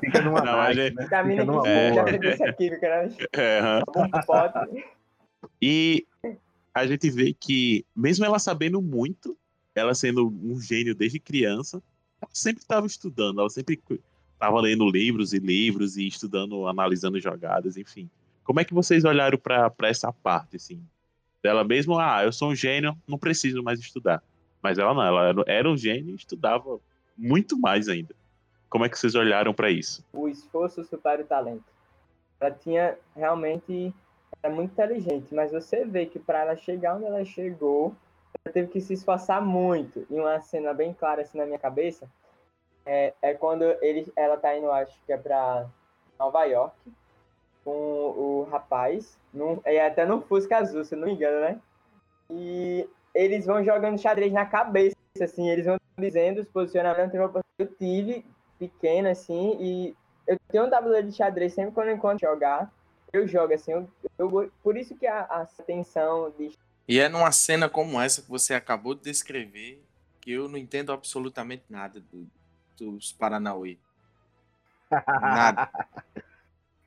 Fica 0.00 0.22
numa 0.22 0.40
Não, 0.40 0.52
night, 0.56 0.80
a 0.80 0.84
gente- 0.84 0.94
né? 0.96 1.02
Vitamina 1.04 1.40
Fica 1.42 1.44
numa 1.44 1.62
que 1.62 2.42
É. 2.42 2.52
química, 2.54 2.88
né? 2.88 3.16
É, 3.32 3.60
pote. 4.26 4.84
E 5.60 6.06
a 6.74 6.86
gente 6.86 7.10
vê 7.10 7.34
que, 7.38 7.84
mesmo 7.94 8.24
ela 8.24 8.38
sabendo 8.38 8.80
muito, 8.80 9.36
ela 9.74 9.92
sendo 9.94 10.28
um 10.28 10.58
gênio 10.60 10.94
desde 10.94 11.18
criança, 11.20 11.82
ela 12.20 12.30
sempre 12.32 12.62
estava 12.62 12.86
estudando, 12.86 13.40
ela 13.40 13.50
sempre 13.50 13.78
estava 14.34 14.60
lendo 14.60 14.88
livros 14.90 15.32
e 15.34 15.38
livros 15.38 15.96
e 15.98 16.06
estudando, 16.06 16.66
analisando 16.66 17.20
jogadas, 17.20 17.76
enfim. 17.76 18.08
Como 18.50 18.58
é 18.58 18.64
que 18.64 18.74
vocês 18.74 19.04
olharam 19.04 19.38
para 19.38 19.72
essa 19.84 20.12
parte, 20.12 20.56
assim? 20.56 20.84
Dela 21.40 21.62
mesmo, 21.62 21.96
ah, 22.00 22.24
eu 22.24 22.32
sou 22.32 22.50
um 22.50 22.54
gênio, 22.56 22.98
não 23.06 23.16
preciso 23.16 23.62
mais 23.62 23.78
estudar. 23.78 24.20
Mas 24.60 24.76
ela 24.76 24.92
não, 24.92 25.00
ela 25.04 25.44
era- 25.46 25.70
um 25.70 25.76
gênio 25.76 26.10
e 26.10 26.16
estudava 26.16 26.80
muito 27.16 27.56
mais 27.56 27.88
ainda. 27.88 28.12
Como 28.68 28.84
é 28.84 28.88
que 28.88 28.98
vocês 28.98 29.14
olharam 29.14 29.54
para 29.54 29.70
isso? 29.70 30.04
o 30.12 30.26
esforço 30.26 30.82
supera 30.82 31.22
o 31.22 31.24
talento. 31.24 31.62
Ela 32.40 32.50
tinha 32.50 32.98
realmente 33.14 33.94
era 34.42 34.52
muito 34.52 34.72
inteligente, 34.72 35.32
mas 35.32 35.52
você 35.52 35.84
vê 35.84 36.06
que 36.06 36.18
para 36.18 36.40
ela 36.40 36.56
chegar 36.56 36.96
onde 36.96 37.04
ela 37.04 37.24
chegou, 37.24 37.94
ela 38.44 38.52
teve 38.52 38.66
que 38.66 38.80
se 38.80 38.94
esforçar 38.94 39.40
muito. 39.40 40.04
E 40.10 40.14
uma 40.14 40.40
cena 40.40 40.74
bem 40.74 40.92
clara 40.92 41.22
assim 41.22 41.38
na 41.38 41.46
minha 41.46 41.58
cabeça 41.60 42.10
é, 42.84 43.14
é 43.22 43.32
quando 43.32 43.62
ele, 43.80 44.12
ela 44.16 44.36
tá 44.36 44.58
indo, 44.58 44.72
acho 44.72 44.98
que 45.06 45.12
é 45.12 45.16
para 45.16 45.68
Nova 46.18 46.42
York, 46.46 46.74
com 47.64 47.70
o 47.72 48.48
rapaz, 48.50 49.18
num, 49.32 49.60
é 49.64 49.86
até 49.86 50.04
no 50.06 50.20
Fusca 50.22 50.58
Azul, 50.58 50.84
se 50.84 50.94
eu 50.94 50.98
não 50.98 51.06
me 51.08 51.14
engano, 51.14 51.40
né? 51.40 51.60
E 52.30 52.88
eles 53.14 53.46
vão 53.46 53.64
jogando 53.64 54.00
xadrez 54.00 54.32
na 54.32 54.46
cabeça, 54.46 54.96
assim, 55.20 55.48
eles 55.48 55.66
vão 55.66 55.76
dizendo 55.98 56.40
os 56.40 56.48
posicionamentos 56.48 57.12
que 57.12 57.62
eu 57.62 57.66
tive 57.66 58.24
pequeno, 58.58 59.08
assim, 59.08 59.56
e 59.60 59.96
eu 60.26 60.38
tenho 60.48 60.66
um 60.66 60.70
tabuleiro 60.70 61.08
de 61.08 61.16
xadrez 61.16 61.52
sempre 61.54 61.72
quando 61.72 61.88
eu 61.88 61.96
encontro 61.96 62.18
jogar, 62.20 62.72
eu 63.12 63.26
jogo, 63.26 63.52
assim, 63.52 63.72
eu, 63.72 63.88
eu 64.18 64.52
por 64.62 64.76
isso 64.76 64.96
que 64.96 65.06
a, 65.06 65.20
a 65.22 65.42
atenção 65.42 66.32
de 66.38 66.52
E 66.86 67.00
é 67.00 67.08
numa 67.08 67.32
cena 67.32 67.68
como 67.68 68.00
essa 68.00 68.22
que 68.22 68.28
você 68.28 68.54
acabou 68.54 68.94
de 68.94 69.02
descrever 69.02 69.82
que 70.20 70.32
eu 70.32 70.48
não 70.48 70.58
entendo 70.58 70.92
absolutamente 70.92 71.64
nada 71.68 72.00
do- 72.00 72.28
dos 72.78 73.12
Paranauê. 73.12 73.78
Nada. 75.20 75.70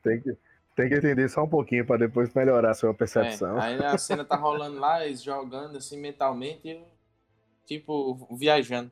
Tem 0.04 0.20
que, 0.22 0.38
tem 0.76 0.90
que 0.90 0.96
entender 0.96 1.30
só 1.30 1.44
um 1.44 1.50
pouquinho 1.50 1.86
para 1.86 1.98
depois 1.98 2.34
melhorar 2.34 2.72
a 2.72 2.74
sua 2.74 2.94
percepção. 2.94 3.58
É, 3.60 3.62
aí 3.62 3.84
a 3.84 3.98
cena 3.98 4.26
tá 4.26 4.36
rolando 4.36 4.80
lá, 4.80 5.06
eles 5.06 5.22
jogando 5.22 5.78
assim 5.78 6.00
mentalmente, 6.00 6.84
tipo, 7.66 8.28
viajando. 8.32 8.92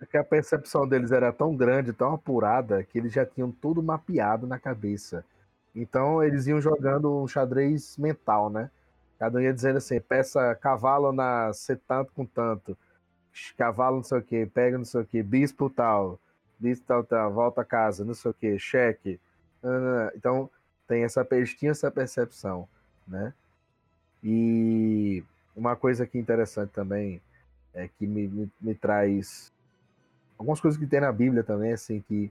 É 0.00 0.06
que 0.06 0.18
a 0.18 0.24
percepção 0.24 0.86
deles 0.86 1.12
era 1.12 1.32
tão 1.32 1.56
grande, 1.56 1.92
tão 1.92 2.12
apurada, 2.12 2.84
que 2.84 2.98
eles 2.98 3.12
já 3.12 3.24
tinham 3.24 3.50
tudo 3.50 3.82
mapeado 3.82 4.46
na 4.46 4.58
cabeça. 4.58 5.24
Então 5.74 6.22
eles 6.22 6.46
iam 6.46 6.60
jogando 6.60 7.22
um 7.22 7.26
xadrez 7.26 7.96
mental, 7.96 8.50
né? 8.50 8.70
Cada 9.18 9.38
um 9.38 9.40
ia 9.40 9.54
dizendo 9.54 9.78
assim, 9.78 9.98
peça 10.00 10.54
cavalo 10.56 11.12
na 11.12 11.52
ser 11.52 11.80
tanto 11.88 12.12
com 12.12 12.26
tanto, 12.26 12.76
cavalo 13.56 13.96
não 13.96 14.02
sei 14.02 14.18
o 14.18 14.22
que, 14.22 14.46
pega 14.46 14.76
não 14.76 14.84
sei 14.84 15.00
o 15.00 15.06
que, 15.06 15.22
bispo 15.22 15.70
tal, 15.70 16.18
bispo 16.58 16.84
tal, 16.86 17.04
tal, 17.04 17.32
volta 17.32 17.62
a 17.62 17.64
casa, 17.64 18.04
não 18.04 18.14
sei 18.14 18.30
o 18.30 18.34
que, 18.34 18.58
cheque. 18.58 19.18
Nananã. 19.64 20.10
Então 20.14 20.50
tem 20.86 21.04
essa, 21.04 21.26
eles 21.32 21.54
tinham 21.54 21.72
essa 21.72 21.90
percepção, 21.90 22.68
né? 23.06 23.32
E 24.22 25.22
uma 25.54 25.76
coisa 25.76 26.06
que 26.06 26.18
é 26.18 26.20
interessante 26.20 26.70
também 26.70 27.20
é 27.72 27.88
que 27.88 28.06
me, 28.06 28.28
me, 28.28 28.52
me 28.60 28.74
traz 28.74 29.52
algumas 30.38 30.60
coisas 30.60 30.78
que 30.78 30.86
tem 30.86 31.00
na 31.00 31.12
Bíblia 31.12 31.42
também, 31.42 31.72
assim, 31.72 32.00
que 32.00 32.30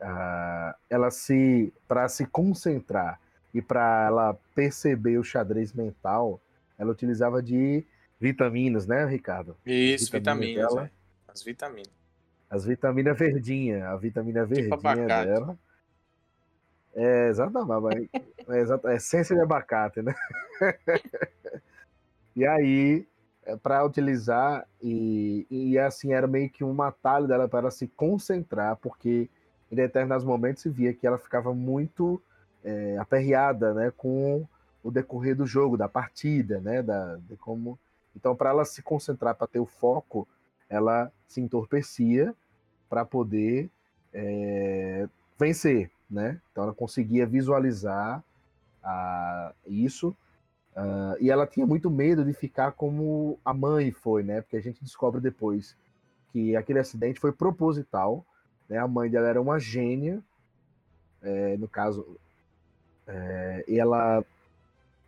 ah, 0.00 0.74
ela 0.90 1.10
se, 1.10 1.72
para 1.86 2.08
se 2.08 2.26
concentrar 2.26 3.20
e 3.54 3.60
para 3.60 4.06
ela 4.06 4.38
perceber 4.54 5.18
o 5.18 5.24
xadrez 5.24 5.72
mental, 5.72 6.40
ela 6.78 6.90
utilizava 6.90 7.42
de 7.42 7.84
vitaminas, 8.18 8.86
né, 8.86 9.04
Ricardo? 9.04 9.56
Isso, 9.64 10.10
Vitamina 10.10 10.46
vitaminas, 10.46 10.74
dela. 10.74 10.86
é. 10.86 10.90
As 11.32 11.42
vitaminas. 11.42 11.92
As 12.50 12.64
vitaminas 12.64 13.18
verdinha, 13.18 13.88
a 13.88 13.96
vitamina 13.96 14.44
verdinha 14.44 14.74
abacate. 14.74 15.26
dela. 15.26 15.58
É, 16.94 17.28
exatamente. 17.28 18.10
É, 18.48 18.92
é 18.92 18.96
essência 18.96 19.34
de 19.34 19.42
abacate, 19.42 20.02
né? 20.02 20.14
e 22.36 22.46
aí, 22.46 23.06
para 23.62 23.84
utilizar, 23.84 24.66
e, 24.80 25.46
e 25.50 25.78
assim, 25.78 26.12
era 26.12 26.26
meio 26.26 26.50
que 26.50 26.62
um 26.62 26.80
atalho 26.82 27.26
dela 27.26 27.48
para 27.48 27.60
ela 27.60 27.70
se 27.70 27.88
concentrar, 27.88 28.76
porque 28.76 29.28
em 29.70 29.74
determinados 29.74 30.24
momentos 30.24 30.62
se 30.62 30.68
via 30.68 30.92
que 30.92 31.06
ela 31.06 31.18
ficava 31.18 31.54
muito 31.54 32.22
é, 32.62 32.96
aperreada, 32.98 33.72
né, 33.72 33.92
com 33.96 34.46
o 34.82 34.90
decorrer 34.90 35.34
do 35.34 35.46
jogo, 35.46 35.76
da 35.76 35.88
partida, 35.88 36.60
né, 36.60 36.82
da, 36.82 37.16
de 37.16 37.36
como... 37.36 37.78
Então, 38.14 38.36
para 38.36 38.50
ela 38.50 38.64
se 38.66 38.82
concentrar, 38.82 39.34
para 39.34 39.46
ter 39.46 39.60
o 39.60 39.64
foco, 39.64 40.28
ela 40.68 41.10
se 41.26 41.40
entorpecia 41.40 42.34
para 42.90 43.06
poder 43.06 43.70
é, 44.12 45.08
vencer, 45.38 45.90
né? 46.12 46.40
Então 46.50 46.64
ela 46.64 46.74
conseguia 46.74 47.26
visualizar 47.26 48.22
isso 49.66 50.14
ah, 50.74 51.16
e 51.20 51.30
ela 51.30 51.46
tinha 51.46 51.66
muito 51.66 51.90
medo 51.90 52.24
de 52.24 52.32
ficar 52.32 52.72
como 52.72 53.38
a 53.44 53.52
mãe 53.52 53.90
foi, 53.90 54.22
né? 54.22 54.40
Porque 54.40 54.56
a 54.56 54.62
gente 54.62 54.82
descobre 54.82 55.20
depois 55.20 55.76
que 56.32 56.56
aquele 56.56 56.78
acidente 56.78 57.20
foi 57.20 57.32
proposital, 57.32 58.24
né? 58.68 58.78
A 58.78 58.88
mãe 58.88 59.10
dela 59.10 59.28
era 59.28 59.40
uma 59.40 59.58
gênia, 59.58 60.22
é, 61.22 61.56
no 61.56 61.68
caso, 61.68 62.16
é, 63.06 63.64
e 63.68 63.78
ela 63.78 64.24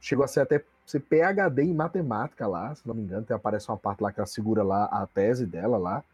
chegou 0.01 0.25
a 0.25 0.29
ser 0.29 0.41
até 0.41 0.63
ser 0.87 1.01
PhD 1.01 1.63
em 1.63 1.75
matemática 1.75 2.47
lá, 2.47 2.75
se 2.75 2.87
não 2.87 2.95
me 2.95 3.03
engano, 3.03 3.25
tem, 3.25 3.35
aparece 3.35 3.69
uma 3.71 3.77
parte 3.77 4.03
lá 4.03 4.13
que 4.13 4.21
ela 4.21 4.27
segura 4.27 4.63
lá 4.63 4.85
a 4.85 5.07
tese 5.07 5.47
dela 5.47 5.79
lá, 5.79 6.05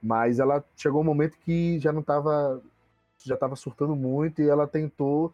mas 0.00 0.38
ela 0.38 0.64
chegou 0.76 1.00
um 1.00 1.04
momento 1.04 1.36
que 1.44 1.78
já 1.80 1.92
não 1.92 2.00
estava 2.00 2.62
já 3.24 3.34
estava 3.34 3.56
surtando 3.56 3.94
muito 3.96 4.40
e 4.42 4.48
ela 4.48 4.66
tentou 4.66 5.32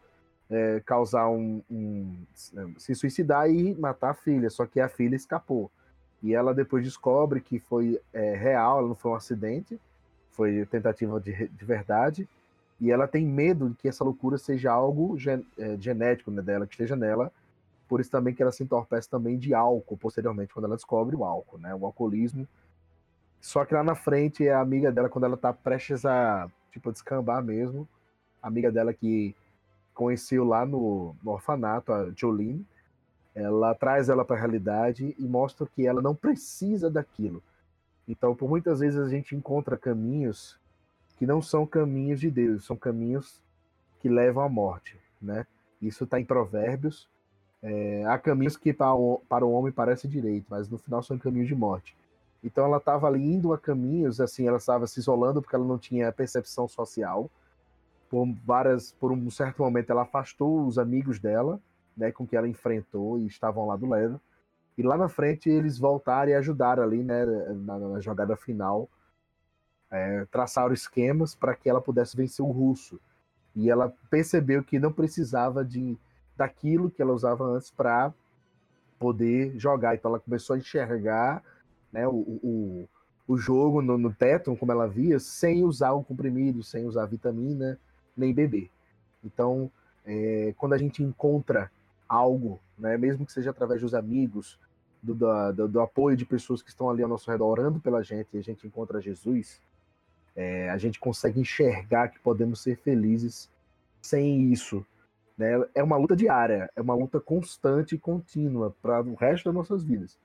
é, 0.49 0.81
causar 0.85 1.29
um, 1.29 1.61
um- 1.69 2.15
se 2.77 2.95
suicidar 2.95 3.49
e 3.49 3.75
matar 3.75 4.11
a 4.11 4.13
filha, 4.13 4.49
só 4.49 4.65
que 4.65 4.79
a 4.79 4.87
filha 4.89 5.15
escapou. 5.15 5.69
E 6.23 6.33
ela 6.33 6.53
depois 6.53 6.83
descobre 6.83 7.41
que 7.41 7.59
foi 7.59 7.99
é, 8.13 8.35
real, 8.35 8.79
ela 8.79 8.87
não 8.87 8.95
foi 8.95 9.11
um 9.11 9.15
acidente, 9.15 9.79
foi 10.31 10.65
tentativa 10.65 11.19
de, 11.19 11.47
de 11.47 11.65
verdade. 11.65 12.27
E 12.79 12.91
ela 12.91 13.07
tem 13.07 13.25
medo 13.25 13.69
de 13.69 13.75
que 13.75 13.87
essa 13.87 14.03
loucura 14.03 14.37
seja 14.37 14.71
algo 14.71 15.17
gen- 15.17 15.45
é, 15.57 15.75
genético 15.77 16.29
né, 16.31 16.41
dela, 16.41 16.65
que 16.67 16.73
esteja 16.73 16.95
nela. 16.95 17.31
Por 17.87 17.99
isso 18.01 18.11
também 18.11 18.33
que 18.33 18.41
ela 18.41 18.51
se 18.51 18.63
entorpece 18.63 19.09
também 19.09 19.37
de 19.37 19.53
álcool, 19.53 19.97
posteriormente, 19.97 20.53
quando 20.53 20.65
ela 20.65 20.75
descobre 20.75 21.15
o 21.15 21.23
álcool, 21.23 21.57
né? 21.57 21.73
O 21.73 21.85
alcoolismo. 21.85 22.47
Só 23.41 23.63
que 23.65 23.73
lá 23.73 23.83
na 23.83 23.95
frente, 23.95 24.47
a 24.49 24.59
amiga 24.59 24.91
dela, 24.91 25.09
quando 25.09 25.25
ela 25.25 25.37
tá 25.37 25.53
prestes 25.53 26.05
a, 26.05 26.49
tipo, 26.77 26.91
descambar 26.91 27.43
mesmo, 27.43 27.87
amiga 28.41 28.71
dela 28.71 28.93
que 28.93 29.35
conheceu 29.93 30.43
lá 30.43 30.65
no, 30.65 31.15
no 31.23 31.31
orfanato, 31.31 31.91
a 31.91 32.11
Jolene, 32.15 32.65
ela 33.33 33.73
traz 33.75 34.09
ela 34.09 34.23
para 34.23 34.35
a 34.35 34.39
realidade 34.39 35.15
e 35.17 35.23
mostra 35.23 35.67
que 35.67 35.85
ela 35.85 36.01
não 36.01 36.15
precisa 36.15 36.89
daquilo. 36.89 37.41
Então, 38.07 38.35
por 38.35 38.49
muitas 38.49 38.79
vezes 38.79 38.99
a 38.99 39.09
gente 39.09 39.35
encontra 39.35 39.77
caminhos 39.77 40.57
que 41.17 41.25
não 41.25 41.41
são 41.41 41.65
caminhos 41.65 42.19
de 42.19 42.29
Deus, 42.29 42.65
são 42.65 42.75
caminhos 42.75 43.41
que 43.99 44.07
levam 44.07 44.43
à 44.43 44.49
morte, 44.49 44.97
né? 45.21 45.45
Isso 45.81 46.03
está 46.03 46.19
em 46.19 46.25
Provérbios. 46.25 47.07
É, 47.61 48.05
há 48.05 48.17
caminhos 48.17 48.55
que 48.55 48.71
para 48.71 48.93
o, 48.93 49.21
para 49.27 49.45
o 49.45 49.51
homem 49.51 49.71
parece 49.71 50.07
direito, 50.07 50.45
mas 50.49 50.69
no 50.69 50.77
final 50.77 51.01
são 51.01 51.17
caminhos 51.17 51.47
de 51.47 51.55
morte. 51.55 51.95
Então 52.47 52.65
ela 52.65 52.77
estava 52.77 53.07
ali 53.07 53.21
indo 53.21 53.53
a 53.53 53.57
caminhos, 53.57 54.21
assim, 54.21 54.47
ela 54.47 54.57
estava 54.57 54.87
se 54.87 54.99
isolando 55.01 55.41
porque 55.41 55.55
ela 55.55 55.65
não 55.65 55.77
tinha 55.77 56.11
percepção 56.13 56.65
social. 56.65 57.29
Por 58.09 58.25
várias, 58.45 58.93
por 58.93 59.11
um 59.11 59.29
certo 59.29 59.61
momento 59.61 59.89
ela 59.89 60.03
afastou 60.03 60.65
os 60.65 60.79
amigos 60.79 61.19
dela, 61.19 61.59
né, 61.95 62.09
com 62.09 62.25
que 62.25 62.37
ela 62.37 62.47
enfrentou 62.47 63.19
e 63.19 63.27
estavam 63.27 63.67
lá 63.67 63.75
do 63.75 63.85
lado. 63.85 64.19
E 64.77 64.81
lá 64.81 64.95
na 64.95 65.09
frente 65.09 65.49
eles 65.49 65.77
voltaram 65.77 66.31
e 66.31 66.35
ajudaram 66.35 66.83
ali, 66.83 67.03
né, 67.03 67.25
na, 67.25 67.77
na 67.77 67.99
jogada 67.99 68.37
final, 68.37 68.87
é, 69.91 70.25
traçaram 70.31 70.73
esquemas 70.73 71.35
para 71.35 71.53
que 71.53 71.69
ela 71.69 71.81
pudesse 71.81 72.15
vencer 72.15 72.45
o 72.45 72.51
russo. 72.51 72.97
E 73.53 73.69
ela 73.69 73.93
percebeu 74.09 74.63
que 74.63 74.79
não 74.79 74.93
precisava 74.93 75.65
de 75.65 75.97
daquilo 76.37 76.89
que 76.89 77.01
ela 77.01 77.11
usava 77.11 77.43
antes 77.43 77.71
para 77.71 78.13
poder 78.97 79.57
jogar. 79.59 79.95
Então 79.95 80.11
ela 80.11 80.19
começou 80.19 80.55
a 80.55 80.59
enxergar 80.59 81.43
né, 81.91 82.07
o, 82.07 82.13
o, 82.13 82.89
o 83.27 83.37
jogo 83.37 83.81
no, 83.81 83.97
no 83.97 84.13
teto, 84.13 84.55
como 84.55 84.71
ela 84.71 84.87
via, 84.87 85.19
sem 85.19 85.63
usar 85.63 85.91
o 85.91 86.03
comprimido, 86.03 86.63
sem 86.63 86.85
usar 86.85 87.05
vitamina, 87.05 87.79
nem 88.15 88.33
beber. 88.33 88.69
Então, 89.23 89.71
é, 90.05 90.53
quando 90.57 90.73
a 90.73 90.77
gente 90.77 91.03
encontra 91.03 91.71
algo, 92.07 92.59
né, 92.77 92.97
mesmo 92.97 93.25
que 93.25 93.33
seja 93.33 93.49
através 93.49 93.81
dos 93.81 93.93
amigos, 93.93 94.59
do, 95.01 95.13
do, 95.13 95.67
do, 95.67 95.81
apoio 95.81 96.17
de 96.17 96.25
pessoas 96.25 96.61
que 96.61 96.69
estão 96.69 96.89
ali 96.89 97.03
ao 97.03 97.09
nosso 97.09 97.29
redor 97.29 97.47
orando 97.47 97.79
pela 97.79 98.03
gente, 98.03 98.29
e 98.33 98.37
a 98.37 98.43
gente 98.43 98.65
encontra 98.65 99.01
Jesus, 99.01 99.61
é, 100.35 100.69
a 100.69 100.77
gente 100.77 100.99
consegue 100.99 101.39
enxergar 101.39 102.09
que 102.09 102.19
podemos 102.19 102.61
ser 102.61 102.77
felizes 102.77 103.49
sem 104.01 104.51
isso. 104.51 104.85
Né? 105.37 105.51
É 105.75 105.83
uma 105.83 105.97
luta 105.97 106.15
diária, 106.15 106.69
é 106.75 106.81
uma 106.81 106.95
luta 106.95 107.19
constante 107.19 107.95
e 107.95 107.99
contínua 107.99 108.75
para 108.81 109.01
o 109.01 109.15
resto 109.15 109.45
das 109.45 109.53
nossas 109.53 109.83
vidas. 109.83 110.17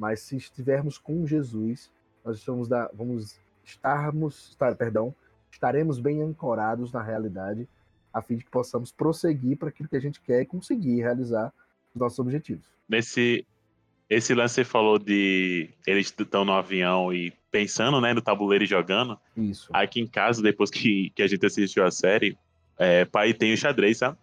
Mas 0.00 0.20
se 0.20 0.34
estivermos 0.34 0.96
com 0.96 1.26
Jesus, 1.26 1.90
nós 2.24 2.42
vamos, 2.42 2.68
dar, 2.68 2.88
vamos 2.94 3.38
estarmos, 3.62 4.48
estar, 4.48 4.74
perdão, 4.74 5.14
estaremos 5.52 6.00
bem 6.00 6.22
ancorados 6.22 6.90
na 6.90 7.02
realidade, 7.02 7.68
a 8.10 8.22
fim 8.22 8.36
de 8.36 8.44
que 8.44 8.50
possamos 8.50 8.90
prosseguir 8.90 9.58
para 9.58 9.68
aquilo 9.68 9.90
que 9.90 9.96
a 9.96 10.00
gente 10.00 10.18
quer 10.22 10.40
e 10.40 10.46
conseguir 10.46 11.02
realizar 11.02 11.52
os 11.94 12.00
nossos 12.00 12.18
objetivos. 12.18 12.64
Nesse 12.88 13.44
esse 14.08 14.34
lance 14.34 14.54
você 14.54 14.64
falou 14.64 14.98
de 14.98 15.68
eles 15.86 16.12
estão 16.18 16.46
no 16.46 16.52
avião 16.52 17.12
e 17.12 17.30
pensando, 17.50 18.00
né, 18.00 18.14
no 18.14 18.22
tabuleiro 18.22 18.64
e 18.64 18.66
jogando. 18.66 19.18
Isso. 19.36 19.68
Aqui 19.70 20.00
em 20.00 20.06
casa, 20.06 20.42
depois 20.42 20.70
que, 20.70 21.10
que 21.10 21.22
a 21.22 21.26
gente 21.26 21.44
assistiu 21.44 21.84
a 21.84 21.90
série, 21.90 22.38
é, 22.78 23.04
pai 23.04 23.34
tem 23.34 23.52
o 23.52 23.56
xadrez, 23.56 23.98
sabe? 23.98 24.16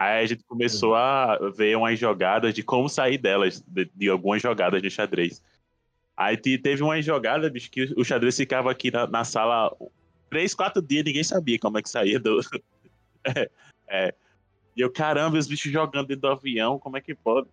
Aí 0.00 0.24
a 0.24 0.26
gente 0.26 0.42
começou 0.44 0.94
a 0.94 1.38
ver 1.54 1.76
umas 1.76 1.98
jogadas 1.98 2.54
de 2.54 2.62
como 2.62 2.88
sair 2.88 3.18
delas, 3.18 3.60
de, 3.60 3.84
de 3.94 4.08
algumas 4.08 4.40
jogadas 4.40 4.80
de 4.80 4.88
xadrez. 4.88 5.42
Aí 6.16 6.38
teve 6.38 6.82
uma 6.82 7.02
jogada, 7.02 7.50
bicho, 7.50 7.70
que 7.70 7.92
o 7.94 8.02
xadrez 8.02 8.34
ficava 8.34 8.70
aqui 8.70 8.90
na, 8.90 9.06
na 9.06 9.24
sala 9.24 9.70
três, 10.30 10.54
quatro 10.54 10.80
dias, 10.80 11.04
ninguém 11.04 11.22
sabia 11.22 11.58
como 11.58 11.76
é 11.76 11.82
que 11.82 11.90
saía 11.90 12.18
do. 12.18 12.40
é, 13.36 13.50
é. 13.90 14.14
E 14.74 14.80
eu, 14.80 14.90
caramba, 14.90 15.36
os 15.36 15.46
bichos 15.46 15.70
jogando 15.70 16.06
dentro 16.06 16.22
do 16.22 16.28
avião, 16.28 16.78
como 16.78 16.96
é 16.96 17.02
que 17.02 17.14
pode? 17.14 17.50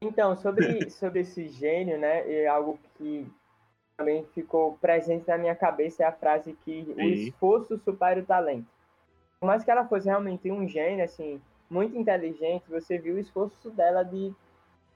Então, 0.00 0.34
sobre, 0.36 0.88
sobre 0.88 1.20
esse 1.20 1.50
gênio, 1.50 1.98
né, 1.98 2.26
é 2.32 2.46
algo 2.46 2.80
que 2.96 3.26
também 3.94 4.24
ficou 4.34 4.78
presente 4.78 5.28
na 5.28 5.36
minha 5.36 5.54
cabeça 5.54 6.02
é 6.02 6.06
a 6.06 6.12
frase 6.12 6.56
que 6.64 6.82
Sim. 6.82 6.94
o 6.94 7.02
esforço 7.02 7.78
supera 7.84 8.20
o 8.20 8.24
talento. 8.24 8.66
Por 9.38 9.46
mais 9.46 9.62
que 9.62 9.70
ela 9.70 9.86
fosse 9.86 10.06
realmente 10.06 10.50
um 10.50 10.66
gênio, 10.66 11.04
assim, 11.04 11.38
muito 11.70 11.96
inteligente, 11.96 12.68
você 12.68 12.98
viu 12.98 13.16
o 13.16 13.18
esforço 13.18 13.70
dela 13.70 14.02
de 14.02 14.34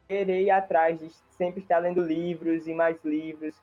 querer 0.09 0.43
ir 0.43 0.51
atrás, 0.51 0.99
de 0.99 1.11
sempre 1.31 1.61
estar 1.61 1.79
lendo 1.79 2.03
livros 2.03 2.67
e 2.67 2.75
mais 2.75 3.03
livros, 3.05 3.55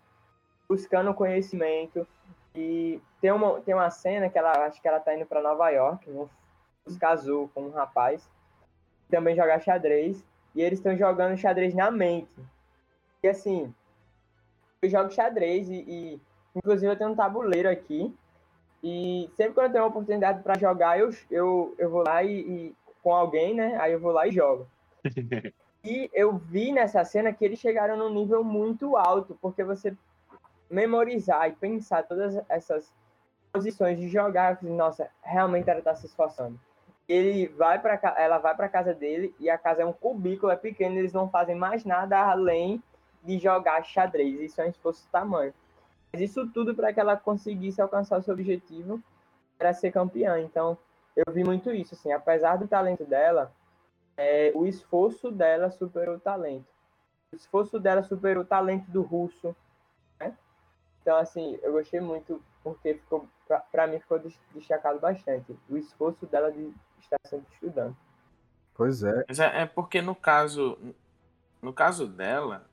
buscando 0.68 1.14
conhecimento. 1.14 2.08
E 2.56 3.02
tem 3.22 3.32
uma, 3.32 3.62
tem 3.62 3.74
uma 3.74 3.90
cena 3.90 4.30
que 4.30 4.38
ela 4.38 4.66
acho 4.66 4.82
que 4.82 4.88
ela 4.88 5.00
tá 5.00 5.16
indo 5.16 5.26
para 5.26 5.42
Nova 5.42 5.70
York, 5.70 6.10
né, 6.10 6.28
se 6.88 6.98
casou 6.98 7.50
com 7.54 7.64
um 7.64 7.72
rapaz, 7.72 8.28
também 9.10 9.36
joga 9.36 9.60
xadrez 9.60 10.24
e 10.56 10.62
eles 10.62 10.80
estão 10.80 10.98
jogando 10.98 11.38
xadrez 11.38 11.74
na 11.74 11.92
mente. 11.92 12.34
E 13.24 13.28
assim, 13.28 13.74
eu 14.82 14.90
jogo 14.90 15.12
xadrez 15.12 15.70
e, 15.70 15.76
e, 15.76 16.22
inclusive 16.56 16.92
eu 16.92 16.98
tenho 16.98 17.12
um 17.12 17.16
tabuleiro 17.16 17.70
aqui. 17.70 18.14
E 18.82 19.30
sempre 19.36 19.54
quando 19.54 19.68
eu 19.68 19.72
tenho 19.72 19.84
uma 19.84 19.90
oportunidade 19.90 20.42
para 20.42 20.58
jogar, 20.58 20.98
eu, 20.98 21.10
eu, 21.30 21.76
eu 21.78 21.90
vou 21.90 22.04
lá 22.04 22.24
e, 22.24 22.40
e, 22.40 22.76
com 23.02 23.14
alguém, 23.14 23.54
né? 23.54 23.78
Aí 23.80 23.94
eu 23.94 24.00
vou 24.00 24.12
lá 24.12 24.28
e 24.28 24.32
jogo. 24.32 24.68
e 25.84 26.10
eu 26.14 26.38
vi 26.38 26.72
nessa 26.72 27.04
cena 27.04 27.34
que 27.34 27.44
eles 27.44 27.60
chegaram 27.60 27.98
num 27.98 28.14
nível 28.14 28.44
muito 28.44 28.98
alto, 28.98 29.38
porque 29.42 29.64
você 29.64 29.96
memorizar 30.70 31.48
e 31.48 31.54
pensar 31.54 32.04
todas 32.04 32.40
essas 32.48 32.94
posições 33.52 33.98
de 33.98 34.08
jogar, 34.08 34.62
nossa, 34.62 35.10
realmente 35.22 35.70
ela 35.70 35.80
está 35.80 35.96
se 35.96 36.06
esforçando 36.06 36.60
ele 37.10 37.48
vai 37.48 37.80
para 37.82 38.00
ela 38.18 38.38
vai 38.38 38.56
para 38.56 38.70
casa 38.70 38.94
dele 38.94 39.34
e 39.40 39.50
a 39.50 39.58
casa 39.58 39.82
é 39.82 39.86
um 39.86 39.92
cubículo, 39.92 40.52
é 40.52 40.56
pequeno, 40.56 41.00
eles 41.00 41.12
não 41.12 41.28
fazem 41.28 41.56
mais 41.56 41.84
nada 41.84 42.20
além 42.20 42.82
de 43.24 43.40
jogar 43.40 43.84
xadrez. 43.84 44.40
Isso 44.40 44.62
é 44.62 44.66
um 44.66 44.70
esforço 44.70 45.08
tamanho. 45.12 45.52
Mas 46.14 46.22
isso 46.22 46.48
tudo 46.48 46.76
para 46.76 46.94
que 46.94 47.00
ela 47.00 47.18
conseguisse 47.18 47.82
alcançar 47.82 48.20
o 48.20 48.22
seu 48.22 48.36
objetivo 48.36 49.02
para 49.58 49.74
ser 49.74 49.92
campeã. 49.92 50.40
Então, 50.40 50.78
eu 51.26 51.34
vi 51.34 51.44
muito 51.44 51.72
isso 51.72 51.96
assim, 51.96 52.12
apesar 52.12 52.58
do 52.58 52.68
talento 52.68 53.06
dela, 53.06 53.52
é, 54.18 54.52
o 54.56 54.66
esforço 54.66 55.32
dela 55.32 55.72
superou 55.72 56.16
o 56.16 56.20
talento. 56.20 56.68
O 57.32 57.36
esforço 57.36 57.80
dela 57.80 58.04
superou 58.04 58.44
o 58.44 58.48
talento 58.48 58.90
do 58.90 59.02
russo, 59.02 59.56
né? 60.20 60.36
Então, 61.02 61.18
assim, 61.18 61.60
eu 61.62 61.74
gostei 61.74 62.00
muito 62.00 62.42
porque 62.64 62.96
ficou 62.96 63.28
para 63.72 63.88
mim 63.88 64.00
ficou 64.00 64.22
destacado 64.54 65.00
bastante 65.00 65.58
o 65.68 65.78
esforço 65.78 66.26
dela 66.28 66.52
de 66.52 66.72
estar 67.00 67.18
sempre 67.26 67.52
estudando. 67.54 67.98
Pois 68.76 69.04
é. 69.04 69.26
Mas 69.28 69.40
é, 69.40 69.62
é 69.62 69.66
porque 69.66 70.02
no 70.02 70.14
caso, 70.14 70.78
no 71.62 71.74
caso 71.74 72.08
dela, 72.08 72.66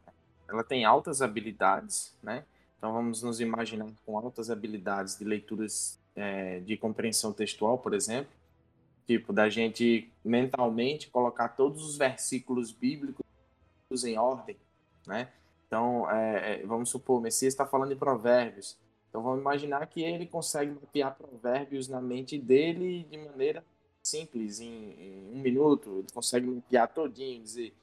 ela 0.48 0.62
tem 0.62 0.84
altas 0.84 1.22
habilidades, 1.22 2.16
né? 2.22 2.44
Então 2.76 2.92
vamos 2.92 3.22
nos 3.22 3.40
imaginar 3.40 3.88
com 4.04 4.18
altas 4.18 4.50
habilidades 4.50 5.18
de 5.18 5.24
leituras 5.24 5.98
é, 6.16 6.60
de 6.60 6.76
compreensão 6.76 7.32
textual, 7.32 7.78
por 7.78 7.94
exemplo, 7.94 8.32
tipo 9.06 9.32
da 9.32 9.48
gente 9.48 10.10
mentalmente 10.24 11.08
colocar 11.08 11.50
todos 11.50 11.86
os 11.86 11.96
versículos 11.96 12.72
bíblicos 12.72 13.24
em 14.04 14.18
ordem, 14.18 14.56
né? 15.06 15.30
Então, 15.66 16.10
é, 16.10 16.62
é 16.62 16.66
vamos 16.66 16.88
supor, 16.88 17.20
Messias 17.20 17.52
está 17.52 17.66
falando 17.66 17.90
de 17.90 17.96
provérbios. 17.96 18.76
Então 19.08 19.22
vamos 19.22 19.40
imaginar 19.40 19.86
que 19.86 20.02
ele 20.02 20.26
consegue 20.26 20.72
mapear 20.72 21.14
provérbios 21.16 21.88
na 21.88 22.00
mente 22.00 22.38
dele 22.38 23.04
de 23.04 23.16
maneira 23.18 23.64
simples, 24.02 24.60
em, 24.60 24.92
em 24.92 25.30
um 25.32 25.40
minuto, 25.40 25.98
ele 25.98 26.08
consegue 26.12 26.46
mapear 26.46 26.92
todinho, 26.92 27.42
dizer. 27.42 27.74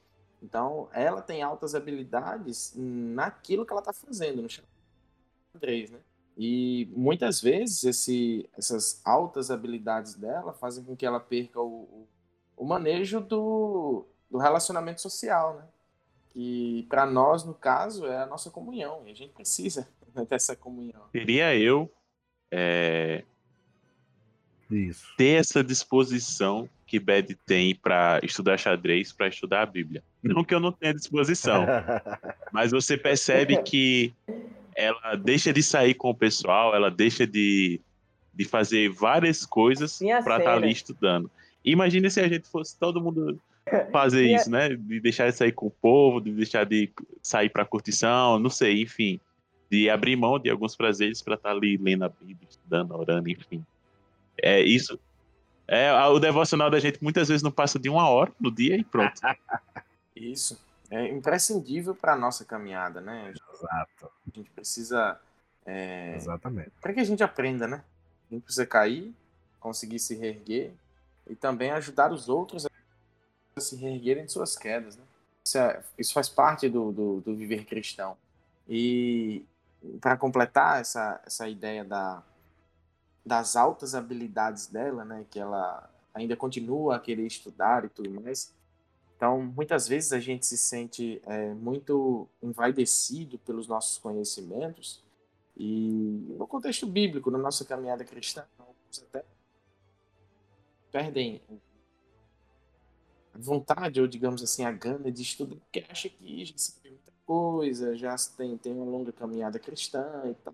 Então, 0.41 0.89
ela 0.91 1.21
tem 1.21 1.41
altas 1.41 1.73
habilidades 1.73 2.73
naquilo 2.75 3.65
que 3.65 3.71
ela 3.71 3.81
está 3.81 3.93
fazendo, 3.93 4.41
no 4.41 4.49
xadrez, 4.49 5.89
né? 5.89 5.99
E 6.37 6.89
muitas 6.95 7.39
vezes 7.39 7.83
esse, 7.83 8.49
essas 8.57 9.01
altas 9.05 9.51
habilidades 9.51 10.15
dela 10.15 10.53
fazem 10.53 10.83
com 10.83 10.95
que 10.95 11.05
ela 11.05 11.19
perca 11.19 11.61
o, 11.61 12.07
o 12.57 12.65
manejo 12.65 13.19
do, 13.19 14.05
do 14.29 14.37
relacionamento 14.37 15.01
social, 15.01 15.55
né? 15.57 15.65
Que 16.29 16.87
para 16.89 17.05
nós, 17.05 17.43
no 17.43 17.53
caso, 17.53 18.07
é 18.07 18.23
a 18.23 18.25
nossa 18.25 18.49
comunhão, 18.49 19.03
e 19.05 19.11
a 19.11 19.13
gente 19.13 19.31
precisa 19.33 19.87
dessa 20.27 20.55
comunhão. 20.55 21.03
Seria 21.11 21.55
eu 21.55 21.91
é, 22.51 23.23
isso. 24.71 25.05
ter 25.15 25.39
essa 25.39 25.63
disposição 25.63 26.67
que 26.87 26.99
Bed 26.99 27.35
tem 27.45 27.75
para 27.75 28.19
estudar 28.23 28.57
xadrez, 28.57 29.11
para 29.11 29.27
estudar 29.27 29.61
a 29.61 29.65
Bíblia. 29.65 30.03
Não 30.21 30.43
que 30.43 30.53
eu 30.53 30.59
não 30.59 30.71
tenha 30.71 30.93
disposição, 30.93 31.65
mas 32.51 32.71
você 32.71 32.97
percebe 32.97 33.61
que 33.63 34.13
ela 34.75 35.15
deixa 35.15 35.53
de 35.53 35.61
sair 35.61 35.93
com 35.93 36.09
o 36.09 36.15
pessoal, 36.15 36.75
ela 36.75 36.89
deixa 36.89 37.25
de, 37.25 37.79
de 38.33 38.45
fazer 38.45 38.89
várias 38.89 39.45
coisas 39.45 39.99
para 39.99 40.17
estar 40.17 40.39
tá 40.39 40.53
ali 40.53 40.71
estudando. 40.71 41.29
Imagina 41.63 42.09
se 42.09 42.19
a 42.19 42.27
gente 42.27 42.47
fosse 42.47 42.77
todo 42.77 43.01
mundo 43.01 43.39
fazer 43.91 44.33
isso, 44.35 44.49
né? 44.49 44.69
De 44.69 44.99
deixar 44.99 45.29
de 45.29 45.37
sair 45.37 45.51
com 45.51 45.67
o 45.67 45.71
povo, 45.71 46.19
de 46.19 46.31
deixar 46.31 46.65
de 46.65 46.91
sair 47.21 47.49
para 47.49 47.65
curtição, 47.65 48.37
não 48.39 48.49
sei, 48.49 48.81
enfim. 48.81 49.19
De 49.71 49.89
abrir 49.89 50.15
mão 50.15 50.37
de 50.37 50.49
alguns 50.49 50.75
prazeres 50.75 51.21
para 51.21 51.35
estar 51.35 51.49
tá 51.49 51.55
ali 51.55 51.77
lendo 51.77 52.03
a 52.03 52.09
Bíblia, 52.09 52.47
estudando, 52.49 52.91
orando, 52.91 53.29
enfim. 53.29 53.63
É 54.41 54.61
isso. 54.61 54.99
É, 55.67 55.93
o 55.93 56.19
devocional 56.19 56.69
da 56.69 56.79
gente 56.79 57.01
muitas 57.01 57.29
vezes 57.29 57.41
não 57.41 57.51
passa 57.51 57.79
de 57.79 57.89
uma 57.89 58.09
hora 58.09 58.31
no 58.39 58.51
dia 58.51 58.75
e 58.75 58.83
pronto. 58.83 59.19
Isso. 60.15 60.59
É 60.93 61.07
imprescindível 61.07 61.95
para 61.95 62.13
a 62.13 62.15
nossa 62.15 62.45
caminhada, 62.45 63.01
né? 63.01 63.33
Exato. 63.51 64.05
A 64.05 64.37
gente 64.37 64.49
precisa. 64.51 65.19
É... 65.65 66.15
Exatamente. 66.15 66.69
Para 66.79 66.93
que 66.93 66.99
a 66.99 67.03
gente 67.03 67.23
aprenda, 67.23 67.67
né? 67.67 67.83
A 68.29 68.33
gente 68.35 68.43
precisa 68.43 68.67
cair, 68.67 69.11
conseguir 69.59 69.97
se 69.97 70.13
reerguer 70.13 70.71
e 71.27 71.35
também 71.35 71.71
ajudar 71.71 72.11
os 72.11 72.29
outros 72.29 72.67
a 72.67 73.59
se 73.59 73.75
reerguerem 73.75 74.25
de 74.25 74.31
suas 74.31 74.55
quedas, 74.55 74.95
né? 74.95 75.03
Isso, 75.43 75.57
é, 75.57 75.83
isso 75.97 76.13
faz 76.13 76.29
parte 76.29 76.69
do, 76.69 76.91
do, 76.91 77.21
do 77.21 77.35
viver 77.35 77.65
cristão. 77.65 78.15
E 78.69 79.43
para 79.99 80.15
completar 80.15 80.79
essa, 80.79 81.19
essa 81.25 81.49
ideia 81.49 81.83
da, 81.83 82.21
das 83.25 83.55
altas 83.55 83.95
habilidades 83.95 84.67
dela, 84.67 85.03
né, 85.03 85.25
que 85.29 85.39
ela 85.39 85.89
ainda 86.13 86.35
continua 86.35 86.97
a 86.97 86.99
querer 86.99 87.25
estudar 87.25 87.83
e 87.83 87.89
tudo 87.89 88.11
mais. 88.11 88.53
Então, 89.15 89.41
muitas 89.41 89.87
vezes 89.87 90.11
a 90.11 90.19
gente 90.19 90.45
se 90.45 90.57
sente 90.57 91.21
é, 91.25 91.53
muito 91.53 92.27
envaidecido 92.41 93.37
pelos 93.39 93.67
nossos 93.67 93.97
conhecimentos 93.97 95.03
e 95.55 96.35
no 96.37 96.47
contexto 96.47 96.87
bíblico, 96.87 97.29
na 97.29 97.37
nossa 97.37 97.63
caminhada 97.63 98.03
cristã, 98.03 98.45
alguns 98.57 99.03
até 99.03 99.23
perdem 100.91 101.41
a 103.33 103.37
vontade 103.37 104.01
ou, 104.01 104.07
digamos 104.07 104.43
assim, 104.43 104.63
a 104.63 104.71
gana 104.71 105.11
de 105.11 105.21
estudar 105.21 105.55
porque 105.55 105.85
acha 105.89 106.09
que 106.09 106.45
já 106.45 106.57
sabe 106.57 106.89
muita 106.89 107.11
coisa, 107.25 107.95
já 107.95 108.15
tem, 108.35 108.57
tem 108.57 108.73
uma 108.73 108.85
longa 108.85 109.11
caminhada 109.11 109.57
cristã 109.59 110.23
e 110.25 110.33
tal. 110.35 110.53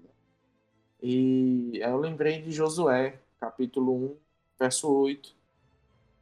E 1.02 1.80
eu 1.82 1.98
lembrei 1.98 2.42
de 2.42 2.52
Josué, 2.52 3.20
capítulo 3.40 3.94
1, 3.94 4.18
verso 4.60 4.92
8, 4.92 5.34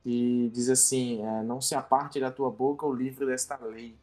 que 0.07 0.49
diz 0.53 0.69
assim: 0.69 1.21
é, 1.21 1.43
Não 1.43 1.59
se 1.59 1.75
aparte 1.75 2.17
da 2.17 2.31
tua 2.31 2.49
boca 2.49 2.85
o 2.85 2.93
livro 2.93 3.25
desta 3.25 3.57
lei. 3.57 3.93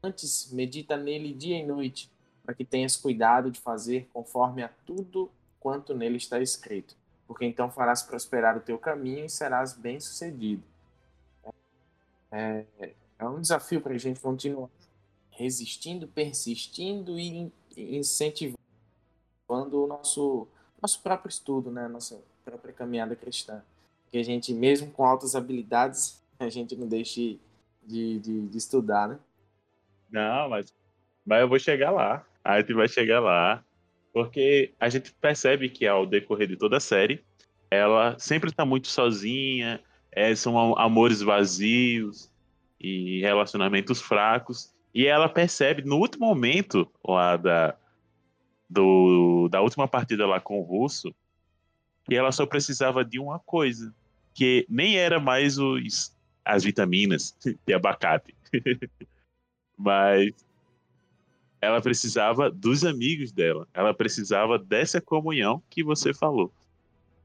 Antes, 0.00 0.52
medita 0.52 0.96
nele 0.96 1.34
dia 1.34 1.58
e 1.58 1.66
noite, 1.66 2.08
para 2.44 2.54
que 2.54 2.64
tenhas 2.64 2.94
cuidado 2.94 3.50
de 3.50 3.58
fazer 3.58 4.08
conforme 4.12 4.62
a 4.62 4.68
tudo 4.86 5.28
quanto 5.58 5.92
nele 5.92 6.18
está 6.18 6.40
escrito. 6.40 6.94
Porque 7.26 7.44
então 7.44 7.68
farás 7.68 8.00
prosperar 8.00 8.56
o 8.56 8.60
teu 8.60 8.78
caminho 8.78 9.24
e 9.24 9.28
serás 9.28 9.72
bem-sucedido. 9.72 10.62
É, 12.30 12.64
é 13.18 13.28
um 13.28 13.40
desafio 13.40 13.80
para 13.80 13.94
a 13.94 13.98
gente 13.98 14.20
continuar 14.20 14.70
resistindo, 15.32 16.06
persistindo 16.06 17.18
e 17.18 17.52
incentivando 17.76 18.56
o 19.48 19.86
nosso, 19.88 20.46
nosso 20.80 21.02
próprio 21.02 21.28
estudo, 21.28 21.72
né? 21.72 21.88
Nossa 21.88 22.22
própria 22.44 22.72
caminhada 22.72 23.16
cristã. 23.16 23.64
Que 24.10 24.18
a 24.18 24.22
gente, 24.24 24.52
mesmo 24.52 24.90
com 24.90 25.04
altas 25.04 25.34
habilidades, 25.34 26.22
a 26.38 26.48
gente 26.48 26.76
não 26.76 26.86
deixe 26.86 27.38
de, 27.86 28.18
de, 28.18 28.46
de 28.48 28.58
estudar, 28.58 29.08
né? 29.08 29.18
Não, 30.10 30.48
mas, 30.48 30.72
mas 31.24 31.40
eu 31.40 31.48
vou 31.48 31.58
chegar 31.58 31.90
lá. 31.90 32.24
A 32.42 32.60
gente 32.60 32.72
vai 32.72 32.88
chegar 32.88 33.20
lá. 33.20 33.62
Porque 34.12 34.72
a 34.80 34.88
gente 34.88 35.12
percebe 35.12 35.68
que 35.68 35.86
ao 35.86 36.06
decorrer 36.06 36.48
de 36.48 36.56
toda 36.56 36.78
a 36.78 36.80
série, 36.80 37.22
ela 37.70 38.18
sempre 38.18 38.50
está 38.50 38.64
muito 38.64 38.88
sozinha, 38.88 39.80
é, 40.10 40.34
são 40.34 40.76
amores 40.78 41.20
vazios 41.20 42.30
e 42.80 43.20
relacionamentos 43.20 44.00
fracos. 44.00 44.72
E 44.94 45.06
ela 45.06 45.28
percebe 45.28 45.82
no 45.82 45.98
último 45.98 46.26
momento 46.26 46.90
lá 47.06 47.36
da, 47.36 47.76
do, 48.68 49.48
da 49.50 49.60
última 49.60 49.86
partida 49.86 50.26
lá 50.26 50.40
com 50.40 50.58
o 50.58 50.62
Russo 50.62 51.14
que 52.08 52.14
ela 52.14 52.32
só 52.32 52.46
precisava 52.46 53.04
de 53.04 53.18
uma 53.18 53.38
coisa, 53.38 53.94
que 54.38 54.64
nem 54.68 54.96
era 54.96 55.18
mais 55.18 55.58
os, 55.58 56.16
as 56.44 56.62
vitaminas 56.62 57.36
de 57.66 57.74
abacate, 57.74 58.36
mas 59.76 60.32
ela 61.60 61.82
precisava 61.82 62.48
dos 62.48 62.84
amigos 62.84 63.32
dela, 63.32 63.66
ela 63.74 63.92
precisava 63.92 64.56
dessa 64.56 65.00
comunhão 65.00 65.60
que 65.68 65.82
você 65.82 66.14
falou. 66.14 66.52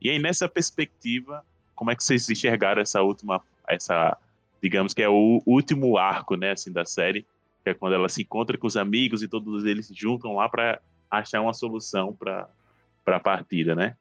E 0.02 0.10
aí 0.10 0.17
nessa 0.17 0.49
perspectiva, 0.49 1.45
como 1.76 1.91
é 1.91 1.95
que 1.95 2.04
vocês 2.04 2.28
enxergaram 2.28 2.82
essa 2.82 3.04
última, 3.04 3.39
essa, 3.67 4.17
digamos 4.60 4.91
que 4.91 5.04
é 5.04 5.08
o 5.08 5.43
último 5.45 5.99
arco, 5.99 6.36
né, 6.36 6.54
assim, 6.54 6.71
da 6.71 6.84
série, 6.84 7.28
que 7.63 7.69
é 7.69 7.73
quando 7.76 7.93
ela 7.93 8.10
se 8.10 8.23
encontra 8.23 8.58
com 8.58 8.65
os 8.65 8.76
amigos 8.76 9.21
e 9.21 9.28
todos 9.28 9.65
eles 9.65 9.86
se 9.86 9.93
juntam 9.93 10.36
lá 10.36 10.49
para 10.49 10.82
achar 11.12 11.41
uma 11.41 11.54
solução 11.54 12.12
para 12.12 12.49
a 13.06 13.19
partida, 13.19 13.76
né? 13.76 13.95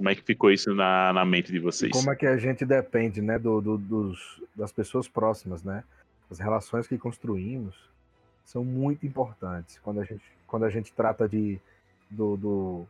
Como 0.00 0.08
é 0.08 0.14
que 0.14 0.22
ficou 0.22 0.50
isso 0.50 0.74
na, 0.74 1.12
na 1.12 1.26
mente 1.26 1.52
de 1.52 1.58
vocês? 1.58 1.92
Como 1.92 2.10
é 2.10 2.16
que 2.16 2.24
a 2.24 2.38
gente 2.38 2.64
depende, 2.64 3.20
né, 3.20 3.38
do, 3.38 3.60
do, 3.60 3.76
dos, 3.76 4.42
das 4.56 4.72
pessoas 4.72 5.06
próximas, 5.06 5.62
né? 5.62 5.84
As 6.30 6.38
relações 6.38 6.86
que 6.86 6.96
construímos 6.96 7.76
são 8.42 8.64
muito 8.64 9.04
importantes 9.04 9.78
quando 9.80 10.00
a 10.00 10.04
gente, 10.04 10.24
quando 10.46 10.64
a 10.64 10.70
gente 10.70 10.90
trata 10.90 11.28
de, 11.28 11.60
do, 12.08 12.34
do 12.38 12.86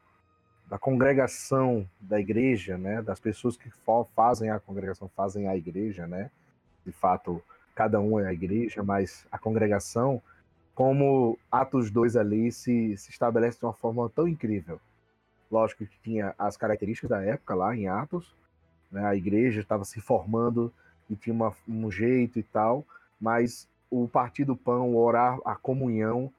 da 0.68 0.78
congregação 0.78 1.84
da 2.00 2.20
igreja, 2.20 2.78
né? 2.78 3.02
Das 3.02 3.18
pessoas 3.18 3.56
que 3.56 3.68
fazem 4.14 4.50
a 4.50 4.60
congregação, 4.60 5.10
fazem 5.16 5.48
a 5.48 5.56
igreja, 5.56 6.06
né? 6.06 6.30
De 6.86 6.92
fato, 6.92 7.42
cada 7.74 7.98
um 7.98 8.20
é 8.20 8.28
a 8.28 8.32
igreja, 8.32 8.84
mas 8.84 9.26
a 9.32 9.36
congregação, 9.36 10.22
como 10.76 11.36
Atos 11.50 11.90
2 11.90 12.14
ali 12.14 12.52
se, 12.52 12.96
se 12.96 13.10
estabelece 13.10 13.58
de 13.58 13.64
uma 13.64 13.74
forma 13.74 14.08
tão 14.10 14.28
incrível. 14.28 14.80
Lógico 15.50 15.84
que 15.84 15.98
tinha 16.00 16.34
as 16.38 16.56
características 16.56 17.10
da 17.10 17.22
época 17.22 17.54
lá 17.54 17.74
em 17.74 17.88
Atos, 17.88 18.34
né? 18.90 19.04
a 19.04 19.16
igreja 19.16 19.60
estava 19.60 19.84
se 19.84 20.00
formando 20.00 20.72
e 21.08 21.16
tinha 21.16 21.34
uma, 21.34 21.52
um 21.68 21.90
jeito 21.90 22.38
e 22.38 22.42
tal, 22.42 22.86
mas 23.20 23.68
o 23.90 24.06
partir 24.06 24.44
do 24.44 24.56
pão, 24.56 24.94
o 24.94 24.98
orar, 24.98 25.38
a 25.44 25.56
comunhão, 25.56 26.32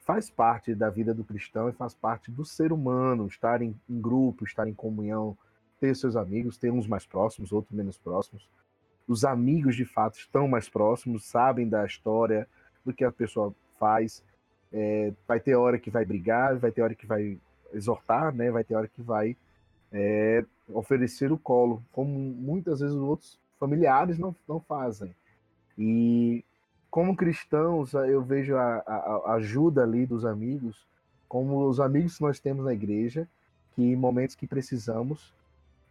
faz 0.00 0.28
parte 0.28 0.74
da 0.74 0.90
vida 0.90 1.14
do 1.14 1.24
cristão 1.24 1.68
e 1.68 1.72
faz 1.72 1.94
parte 1.94 2.30
do 2.30 2.44
ser 2.44 2.72
humano, 2.72 3.26
estar 3.26 3.62
em, 3.62 3.74
em 3.88 4.00
grupo, 4.00 4.44
estar 4.44 4.68
em 4.68 4.74
comunhão, 4.74 5.36
ter 5.78 5.94
seus 5.96 6.16
amigos, 6.16 6.58
ter 6.58 6.70
uns 6.70 6.86
mais 6.86 7.06
próximos, 7.06 7.52
outros 7.52 7.74
menos 7.74 7.96
próximos, 7.96 8.48
os 9.08 9.24
amigos 9.24 9.74
de 9.74 9.84
fato 9.84 10.18
estão 10.18 10.46
mais 10.46 10.68
próximos, 10.68 11.24
sabem 11.24 11.68
da 11.68 11.84
história, 11.84 12.46
do 12.84 12.92
que 12.92 13.04
a 13.04 13.10
pessoa 13.10 13.54
faz. 13.78 14.22
É, 14.72 15.12
vai 15.26 15.40
ter 15.40 15.56
hora 15.56 15.78
que 15.78 15.90
vai 15.90 16.04
brigar, 16.04 16.56
vai 16.58 16.70
ter 16.70 16.82
hora 16.82 16.94
que 16.94 17.06
vai 17.06 17.38
exortar, 17.72 18.34
né? 18.34 18.50
vai 18.50 18.64
ter 18.64 18.74
hora 18.74 18.88
que 18.88 19.02
vai 19.02 19.36
é, 19.92 20.44
oferecer 20.68 21.32
o 21.32 21.38
colo, 21.38 21.82
como 21.92 22.10
muitas 22.10 22.80
vezes 22.80 22.94
os 22.94 23.02
outros 23.02 23.38
familiares 23.58 24.18
não, 24.18 24.34
não 24.48 24.60
fazem. 24.60 25.14
E 25.78 26.44
como 26.90 27.16
cristãos, 27.16 27.94
eu 27.94 28.22
vejo 28.22 28.56
a, 28.56 28.82
a, 28.86 29.22
a 29.26 29.32
ajuda 29.34 29.82
ali 29.82 30.06
dos 30.06 30.24
amigos, 30.24 30.86
como 31.28 31.68
os 31.68 31.78
amigos 31.78 32.16
que 32.16 32.22
nós 32.22 32.40
temos 32.40 32.64
na 32.64 32.72
igreja, 32.72 33.28
que 33.74 33.82
em 33.82 33.96
momentos 33.96 34.34
que 34.34 34.46
precisamos, 34.46 35.32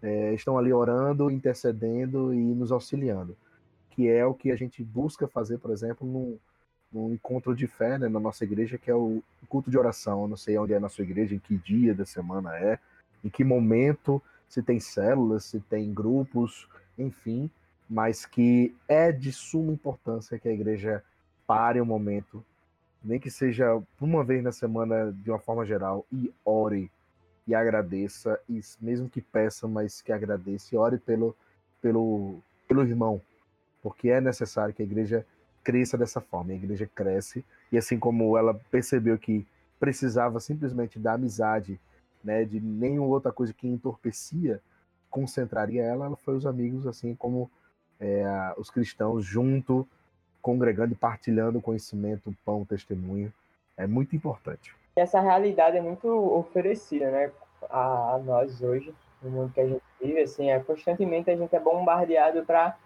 é, 0.01 0.33
estão 0.33 0.57
ali 0.57 0.71
orando, 0.71 1.31
intercedendo 1.31 2.33
e 2.33 2.37
nos 2.37 2.71
auxiliando, 2.71 3.35
que 3.91 4.07
é 4.07 4.25
o 4.25 4.33
que 4.33 4.51
a 4.51 4.55
gente 4.55 4.83
busca 4.83 5.27
fazer, 5.27 5.57
por 5.57 5.71
exemplo, 5.71 6.07
num, 6.07 6.37
num 6.91 7.13
encontro 7.13 7.55
de 7.55 7.67
fé 7.67 7.97
né, 7.97 8.07
na 8.07 8.19
nossa 8.19 8.43
igreja, 8.43 8.77
que 8.77 8.89
é 8.89 8.95
o 8.95 9.21
culto 9.47 9.69
de 9.69 9.77
oração. 9.77 10.23
Eu 10.23 10.27
não 10.27 10.37
sei 10.37 10.57
onde 10.57 10.73
é 10.73 10.79
na 10.79 10.89
sua 10.89 11.03
igreja, 11.03 11.35
em 11.35 11.39
que 11.39 11.57
dia 11.57 11.93
da 11.93 12.05
semana 12.05 12.57
é, 12.57 12.79
em 13.23 13.29
que 13.29 13.43
momento, 13.43 14.21
se 14.47 14.61
tem 14.61 14.79
células, 14.79 15.45
se 15.45 15.59
tem 15.59 15.93
grupos, 15.93 16.67
enfim, 16.97 17.49
mas 17.89 18.25
que 18.25 18.75
é 18.87 19.11
de 19.11 19.31
suma 19.31 19.71
importância 19.71 20.39
que 20.39 20.47
a 20.47 20.53
igreja 20.53 21.03
pare 21.45 21.81
um 21.81 21.85
momento, 21.85 22.43
nem 23.03 23.19
que 23.19 23.31
seja 23.31 23.81
uma 23.99 24.23
vez 24.23 24.43
na 24.43 24.51
semana 24.51 25.11
de 25.11 25.29
uma 25.29 25.39
forma 25.39 25.65
geral, 25.65 26.05
e 26.11 26.31
ore 26.45 26.91
e 27.47 27.55
agradeça, 27.55 28.39
e 28.47 28.61
mesmo 28.79 29.09
que 29.09 29.21
peça, 29.21 29.67
mas 29.67 30.01
que 30.01 30.11
agradeça 30.11 30.75
e 30.75 30.77
ore 30.77 30.99
pelo, 30.99 31.35
pelo, 31.81 32.39
pelo 32.67 32.83
irmão, 32.83 33.19
porque 33.81 34.09
é 34.09 34.21
necessário 34.21 34.73
que 34.73 34.83
a 34.83 34.85
igreja 34.85 35.25
cresça 35.63 35.97
dessa 35.97 36.21
forma. 36.21 36.51
A 36.51 36.55
igreja 36.55 36.89
cresce, 36.93 37.43
e 37.71 37.77
assim 37.77 37.99
como 37.99 38.37
ela 38.37 38.59
percebeu 38.71 39.17
que 39.17 39.45
precisava 39.79 40.39
simplesmente 40.39 40.99
da 40.99 41.13
amizade, 41.13 41.79
né, 42.23 42.43
de 42.43 42.59
nenhuma 42.59 43.07
outra 43.07 43.31
coisa 43.31 43.53
que 43.53 43.67
entorpecia, 43.67 44.61
concentraria 45.09 45.83
ela, 45.83 46.05
ela 46.05 46.17
foi 46.17 46.35
os 46.35 46.45
amigos, 46.45 46.85
assim 46.85 47.15
como 47.15 47.49
é, 47.99 48.53
os 48.57 48.69
cristãos 48.69 49.23
junto, 49.23 49.87
congregando 50.41 50.93
e 50.93 50.97
partilhando 50.97 51.61
conhecimento, 51.61 52.35
pão, 52.45 52.65
testemunho. 52.65 53.33
É 53.77 53.87
muito 53.87 54.15
importante 54.15 54.73
essa 54.99 55.19
realidade 55.19 55.77
é 55.77 55.81
muito 55.81 56.07
oferecida, 56.07 57.09
né, 57.09 57.31
a, 57.69 58.19
nós 58.23 58.61
hoje, 58.61 58.93
no 59.21 59.29
mundo 59.29 59.53
que 59.53 59.61
a 59.61 59.67
gente 59.67 59.81
vive, 60.01 60.21
assim, 60.21 60.49
é 60.49 60.59
constantemente 60.59 61.29
a 61.29 61.35
gente 61.35 61.55
é 61.55 61.59
bombardeado 61.59 62.45
para 62.45 62.77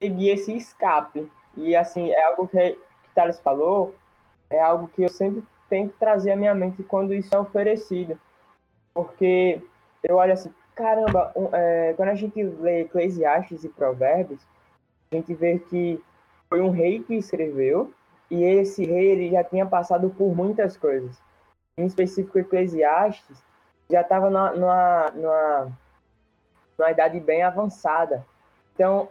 seguir 0.00 0.30
esse 0.30 0.54
escape. 0.56 1.30
E, 1.56 1.74
assim, 1.74 2.10
é 2.10 2.22
algo 2.24 2.46
que, 2.48 2.72
que 2.72 3.10
Thales 3.14 3.40
falou, 3.40 3.94
é 4.50 4.60
algo 4.60 4.88
que 4.88 5.02
eu 5.02 5.08
sempre 5.08 5.42
tento 5.68 5.94
trazer 5.98 6.32
à 6.32 6.36
minha 6.36 6.54
mente 6.54 6.82
quando 6.82 7.14
isso 7.14 7.34
é 7.34 7.38
oferecido. 7.38 8.18
Porque 8.94 9.60
eu 10.02 10.16
olho 10.16 10.32
assim, 10.32 10.52
caramba, 10.74 11.32
um, 11.34 11.48
é, 11.52 11.94
quando 11.94 12.10
a 12.10 12.14
gente 12.14 12.42
lê 12.42 12.82
Eclesiastes 12.82 13.64
e 13.64 13.68
Provérbios, 13.68 14.40
a 15.10 15.16
gente 15.16 15.34
vê 15.34 15.58
que 15.58 16.02
foi 16.48 16.60
um 16.60 16.70
rei 16.70 17.02
que 17.02 17.14
escreveu, 17.14 17.92
e 18.30 18.42
esse 18.42 18.84
rei 18.84 19.06
ele 19.06 19.30
já 19.30 19.44
tinha 19.44 19.66
passado 19.66 20.10
por 20.10 20.34
muitas 20.34 20.76
coisas 20.76 21.20
em 21.78 21.84
específico 21.84 22.38
Eclesiastes, 22.38 23.44
já 23.90 24.00
estava 24.00 24.30
numa, 24.30 24.50
numa, 24.52 25.10
numa, 25.10 25.78
numa, 26.78 26.90
idade 26.90 27.20
bem 27.20 27.42
avançada. 27.42 28.24
Então, 28.74 29.08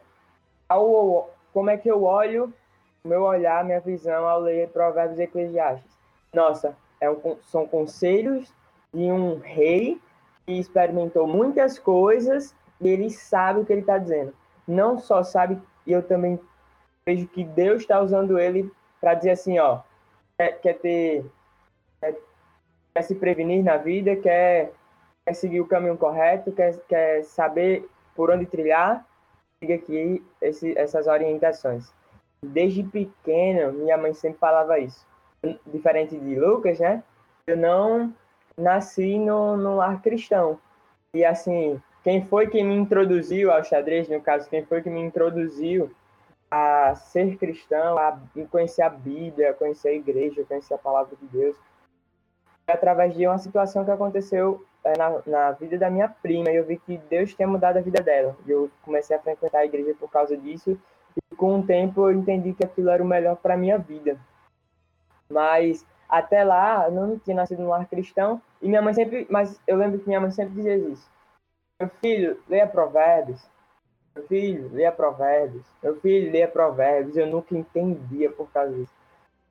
ao, 0.67 1.29
como 1.55 1.69
é 1.69 1.77
que 1.77 1.89
eu 1.89 2.03
olho, 2.03 2.53
meu 3.01 3.23
olhar, 3.23 3.63
minha 3.63 3.79
visão 3.79 4.27
ao 4.27 4.41
ler 4.41 4.67
Provérbios 4.71 5.19
e 5.19 5.23
Eclesiastes? 5.23 5.97
Nossa, 6.33 6.75
é 6.99 7.09
um, 7.09 7.37
são 7.43 7.65
conselhos 7.65 8.53
de 8.93 9.09
um 9.09 9.39
rei 9.39 9.97
que 10.45 10.51
experimentou 10.59 11.25
muitas 11.25 11.79
coisas 11.79 12.53
e 12.81 12.89
ele 12.89 13.09
sabe 13.09 13.61
o 13.61 13.65
que 13.65 13.71
ele 13.71 13.79
está 13.79 13.97
dizendo. 13.97 14.33
Não 14.67 14.99
só 14.99 15.23
sabe, 15.23 15.57
e 15.87 15.93
eu 15.93 16.03
também 16.03 16.37
vejo 17.05 17.25
que 17.27 17.45
Deus 17.45 17.83
está 17.83 18.01
usando 18.01 18.37
ele 18.37 18.69
para 18.99 19.13
dizer 19.13 19.31
assim, 19.31 19.57
ó, 19.57 19.79
quer, 20.37 20.59
quer 20.59 20.73
ter 20.79 21.25
quer 22.93 23.01
se 23.01 23.15
prevenir 23.15 23.63
na 23.63 23.77
vida, 23.77 24.13
quer, 24.17 24.73
quer 25.25 25.33
seguir 25.33 25.61
o 25.61 25.67
caminho 25.67 25.97
correto, 25.97 26.51
quer, 26.51 26.77
quer 26.87 27.23
saber 27.23 27.87
por 28.13 28.29
onde 28.29 28.45
trilhar, 28.45 29.05
siga 29.59 29.75
aqui 29.75 30.23
esse, 30.41 30.77
essas 30.77 31.07
orientações. 31.07 31.91
Desde 32.43 32.83
pequeno, 32.83 33.73
minha 33.73 33.97
mãe 33.97 34.13
sempre 34.13 34.39
falava 34.39 34.79
isso. 34.79 35.05
Diferente 35.65 36.17
de 36.17 36.35
Lucas, 36.35 36.79
né? 36.79 37.03
Eu 37.47 37.57
não 37.57 38.13
nasci 38.57 39.17
no, 39.17 39.57
no 39.57 39.75
lar 39.75 40.01
cristão. 40.01 40.59
E 41.13 41.23
assim, 41.23 41.81
quem 42.03 42.25
foi 42.25 42.47
que 42.47 42.63
me 42.63 42.75
introduziu 42.75 43.51
ao 43.51 43.63
xadrez, 43.63 44.07
no 44.09 44.21
caso, 44.21 44.49
quem 44.49 44.63
foi 44.65 44.81
que 44.81 44.89
me 44.89 45.01
introduziu 45.01 45.91
a 46.49 46.95
ser 46.95 47.37
cristão, 47.37 47.97
a 47.97 48.19
conhecer 48.49 48.81
a 48.83 48.89
Bíblia, 48.89 49.53
conhecer 49.53 49.89
a 49.89 49.93
igreja, 49.93 50.45
conhecer 50.47 50.73
a 50.73 50.77
palavra 50.77 51.15
de 51.19 51.27
Deus, 51.27 51.55
através 52.67 53.15
de 53.15 53.27
uma 53.27 53.37
situação 53.37 53.85
que 53.85 53.91
aconteceu 53.91 54.65
é, 54.83 54.97
na, 54.97 55.21
na 55.25 55.51
vida 55.51 55.77
da 55.77 55.89
minha 55.89 56.09
prima. 56.09 56.49
E 56.49 56.55
eu 56.55 56.65
vi 56.65 56.77
que 56.77 56.97
Deus 57.09 57.33
tinha 57.33 57.47
mudado 57.47 57.77
a 57.77 57.81
vida 57.81 58.01
dela. 58.01 58.35
E 58.45 58.51
eu 58.51 58.69
comecei 58.83 59.15
a 59.15 59.19
frequentar 59.19 59.59
a 59.59 59.65
igreja 59.65 59.95
por 59.99 60.09
causa 60.09 60.35
disso. 60.35 60.77
E 61.31 61.35
com 61.35 61.59
o 61.59 61.65
tempo 61.65 62.09
eu 62.09 62.13
entendi 62.13 62.53
que 62.53 62.65
aquilo 62.65 62.89
era 62.89 63.03
o 63.03 63.07
melhor 63.07 63.35
para 63.35 63.57
minha 63.57 63.77
vida. 63.77 64.17
Mas 65.29 65.85
até 66.07 66.43
lá, 66.43 66.85
eu 66.85 66.91
não 66.91 67.19
tinha 67.19 67.35
nascido 67.35 67.61
num 67.61 67.69
lar 67.69 67.87
cristão. 67.87 68.41
E 68.61 68.67
minha 68.67 68.81
mãe 68.81 68.93
sempre. 68.93 69.27
Mas 69.29 69.59
eu 69.67 69.77
lembro 69.77 69.99
que 69.99 70.07
minha 70.07 70.19
mãe 70.19 70.31
sempre 70.31 70.55
dizia 70.55 70.77
isso. 70.77 71.09
Meu 71.79 71.89
filho, 72.01 72.39
leia 72.47 72.67
Provérbios. 72.67 73.45
Meu 74.15 74.25
filho, 74.27 74.69
leia 74.71 74.91
Provérbios. 74.91 75.65
Meu 75.83 75.99
filho, 75.99 76.31
leia 76.31 76.47
Provérbios. 76.47 77.17
Eu 77.17 77.27
nunca 77.27 77.55
entendia 77.55 78.31
por 78.31 78.49
causa 78.51 78.73
disso. 78.73 78.93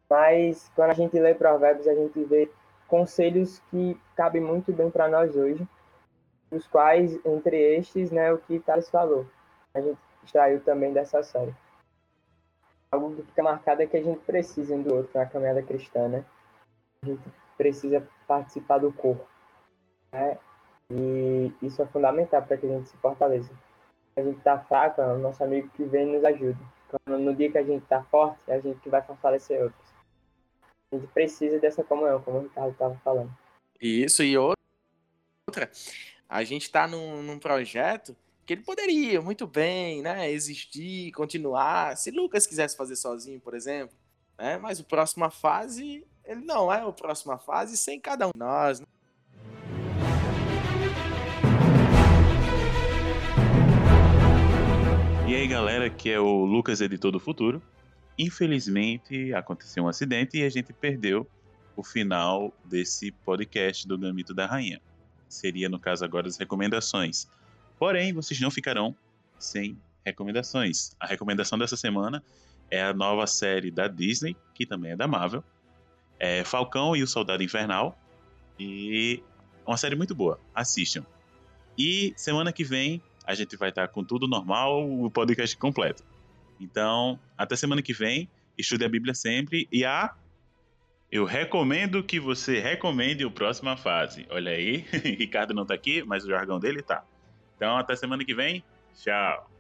Mas 0.09 0.70
quando 0.74 0.90
a 0.90 0.94
gente 0.94 1.18
lê 1.18 1.35
Provérbios, 1.35 1.87
a 1.87 1.94
gente 1.94 2.22
vê 2.24 2.48
conselhos 2.88 3.60
que 3.70 4.00
cabem 4.16 4.42
muito 4.42 4.72
bem 4.72 4.90
para 4.90 5.08
nós 5.08 5.36
hoje, 5.36 5.66
os 6.50 6.66
quais, 6.66 7.18
entre 7.24 7.56
estes, 7.76 8.10
né, 8.10 8.32
o 8.32 8.38
que 8.38 8.60
Thales 8.60 8.88
falou. 8.88 9.26
A 9.74 9.80
gente 9.80 9.98
extraiu 10.22 10.60
também 10.60 10.92
dessa 10.92 11.22
série. 11.22 11.54
Algo 12.90 13.14
que 13.16 13.22
fica 13.22 13.42
marcado 13.42 13.82
é 13.82 13.86
que 13.86 13.96
a 13.96 14.02
gente 14.02 14.20
precisa 14.20 14.74
um 14.74 14.82
do 14.82 14.94
outro 14.94 15.18
na 15.18 15.26
caminhada 15.26 15.62
cristã, 15.62 16.08
né? 16.08 16.24
A 17.02 17.06
gente 17.06 17.22
precisa 17.56 18.06
participar 18.26 18.78
do 18.78 18.92
corpo. 18.92 19.26
Né? 20.12 20.38
E 20.90 21.52
isso 21.60 21.82
é 21.82 21.86
fundamental 21.86 22.42
para 22.42 22.56
que 22.56 22.66
a 22.66 22.68
gente 22.68 22.88
se 22.88 22.96
fortaleça. 22.98 23.52
A 24.16 24.22
gente 24.22 24.38
está 24.38 24.58
fraco, 24.60 25.00
é 25.00 25.12
o 25.12 25.18
nosso 25.18 25.42
amigo 25.42 25.68
que 25.70 25.84
vem 25.84 26.06
nos 26.06 26.24
ajuda. 26.24 26.58
no 27.06 27.34
dia 27.34 27.50
que 27.50 27.58
a 27.58 27.64
gente 27.64 27.82
está 27.82 28.02
forte, 28.04 28.38
é 28.46 28.54
a 28.54 28.60
gente 28.60 28.78
que 28.78 28.88
vai 28.88 29.02
fortalecer 29.02 29.60
outros. 29.60 29.83
A 30.94 30.96
gente 30.96 31.07
precisa 31.09 31.59
dessa 31.59 31.83
comunhão, 31.83 32.20
como 32.20 32.38
o 32.38 32.42
Ricardo 32.42 32.70
estava 32.70 32.94
falando. 33.02 33.37
Isso, 33.80 34.22
e 34.22 34.37
outra, 34.38 35.68
a 36.28 36.44
gente 36.44 36.62
está 36.62 36.87
num, 36.87 37.20
num 37.22 37.38
projeto 37.38 38.16
que 38.46 38.52
ele 38.52 38.62
poderia 38.62 39.20
muito 39.20 39.46
bem, 39.46 40.02
né, 40.02 40.30
existir, 40.30 41.11
continuar, 41.12 41.96
se 41.96 42.11
Lucas 42.11 42.46
quisesse 42.46 42.76
fazer 42.76 42.94
sozinho, 42.94 43.40
por 43.40 43.54
exemplo, 43.54 43.96
né, 44.38 44.57
mas 44.59 44.78
o 44.78 44.85
próxima 44.85 45.30
fase, 45.30 46.07
ele 46.24 46.44
não 46.44 46.72
é 46.72 46.85
o 46.85 46.92
próxima 46.92 47.38
fase 47.38 47.76
sem 47.76 47.98
cada 47.98 48.28
um 48.28 48.30
de 48.33 48.38
nós, 48.38 48.80
né? 48.80 48.87
E 55.26 55.35
aí, 55.35 55.48
galera, 55.48 55.90
que 55.90 56.11
é 56.11 56.20
o 56.20 56.44
Lucas 56.44 56.80
Editor 56.80 57.11
do 57.11 57.18
Futuro. 57.18 57.61
Infelizmente, 58.18 59.35
aconteceu 59.35 59.85
um 59.85 59.88
acidente 59.88 60.38
e 60.38 60.44
a 60.44 60.48
gente 60.48 60.72
perdeu 60.72 61.29
o 61.77 61.83
final 61.83 62.55
desse 62.64 63.11
podcast 63.11 63.87
do 63.87 63.98
Gambito 63.98 64.33
da 64.33 64.46
Rainha. 64.46 64.81
Seria, 65.29 65.68
no 65.68 65.79
caso, 65.79 66.05
agora 66.05 66.29
as 66.29 66.37
recomendações. 66.37 67.29
Porém, 67.79 68.12
vocês 68.12 68.40
não 68.40 68.50
ficarão 68.50 68.94
sem 69.38 69.77
recomendações. 70.05 70.94
A 71.00 71.07
recomendação 71.07 71.59
dessa 71.59 71.77
semana 71.77 72.22
é 72.70 72.83
a 72.83 72.92
nova 72.92 73.27
série 73.27 73.70
da 73.70 73.88
Disney, 73.88 74.37
que 74.55 74.64
também 74.64 74.92
é 74.92 74.96
da 74.96 75.09
Marvel, 75.09 75.42
é 76.18 76.44
Falcão 76.44 76.94
e 76.94 77.03
o 77.03 77.07
Soldado 77.07 77.42
Infernal. 77.42 77.98
E 78.59 79.22
uma 79.66 79.77
série 79.77 79.96
muito 79.96 80.14
boa. 80.14 80.38
Assistam. 80.55 81.05
E 81.77 82.14
semana 82.16 82.53
que 82.53 82.62
vem 82.62 83.03
a 83.27 83.35
gente 83.35 83.57
vai 83.57 83.70
estar 83.70 83.88
com 83.88 84.05
tudo 84.05 84.29
normal, 84.29 84.88
o 84.88 85.11
podcast 85.11 85.57
completo. 85.57 86.05
Então, 86.64 87.20
até 87.37 87.55
semana 87.55 87.83
que 87.83 87.92
vem. 87.92 88.29
Estude 88.57 88.85
a 88.85 88.88
Bíblia 88.88 89.14
sempre. 89.14 89.68
E 89.70 89.85
a. 89.85 90.14
Eu 91.12 91.24
recomendo 91.24 92.03
que 92.03 92.18
você 92.18 92.59
recomende 92.59 93.24
o 93.24 93.31
próxima 93.31 93.77
fase. 93.77 94.27
Olha 94.31 94.53
aí, 94.53 94.79
Ricardo 95.18 95.55
não 95.55 95.66
tá 95.66 95.74
aqui, 95.74 96.03
mas 96.03 96.24
o 96.24 96.29
jargão 96.29 96.59
dele 96.59 96.83
tá. 96.83 97.05
Então, 97.57 97.77
até 97.77 97.94
semana 97.94 98.24
que 98.24 98.35
vem. 98.35 98.64
Tchau. 98.96 99.53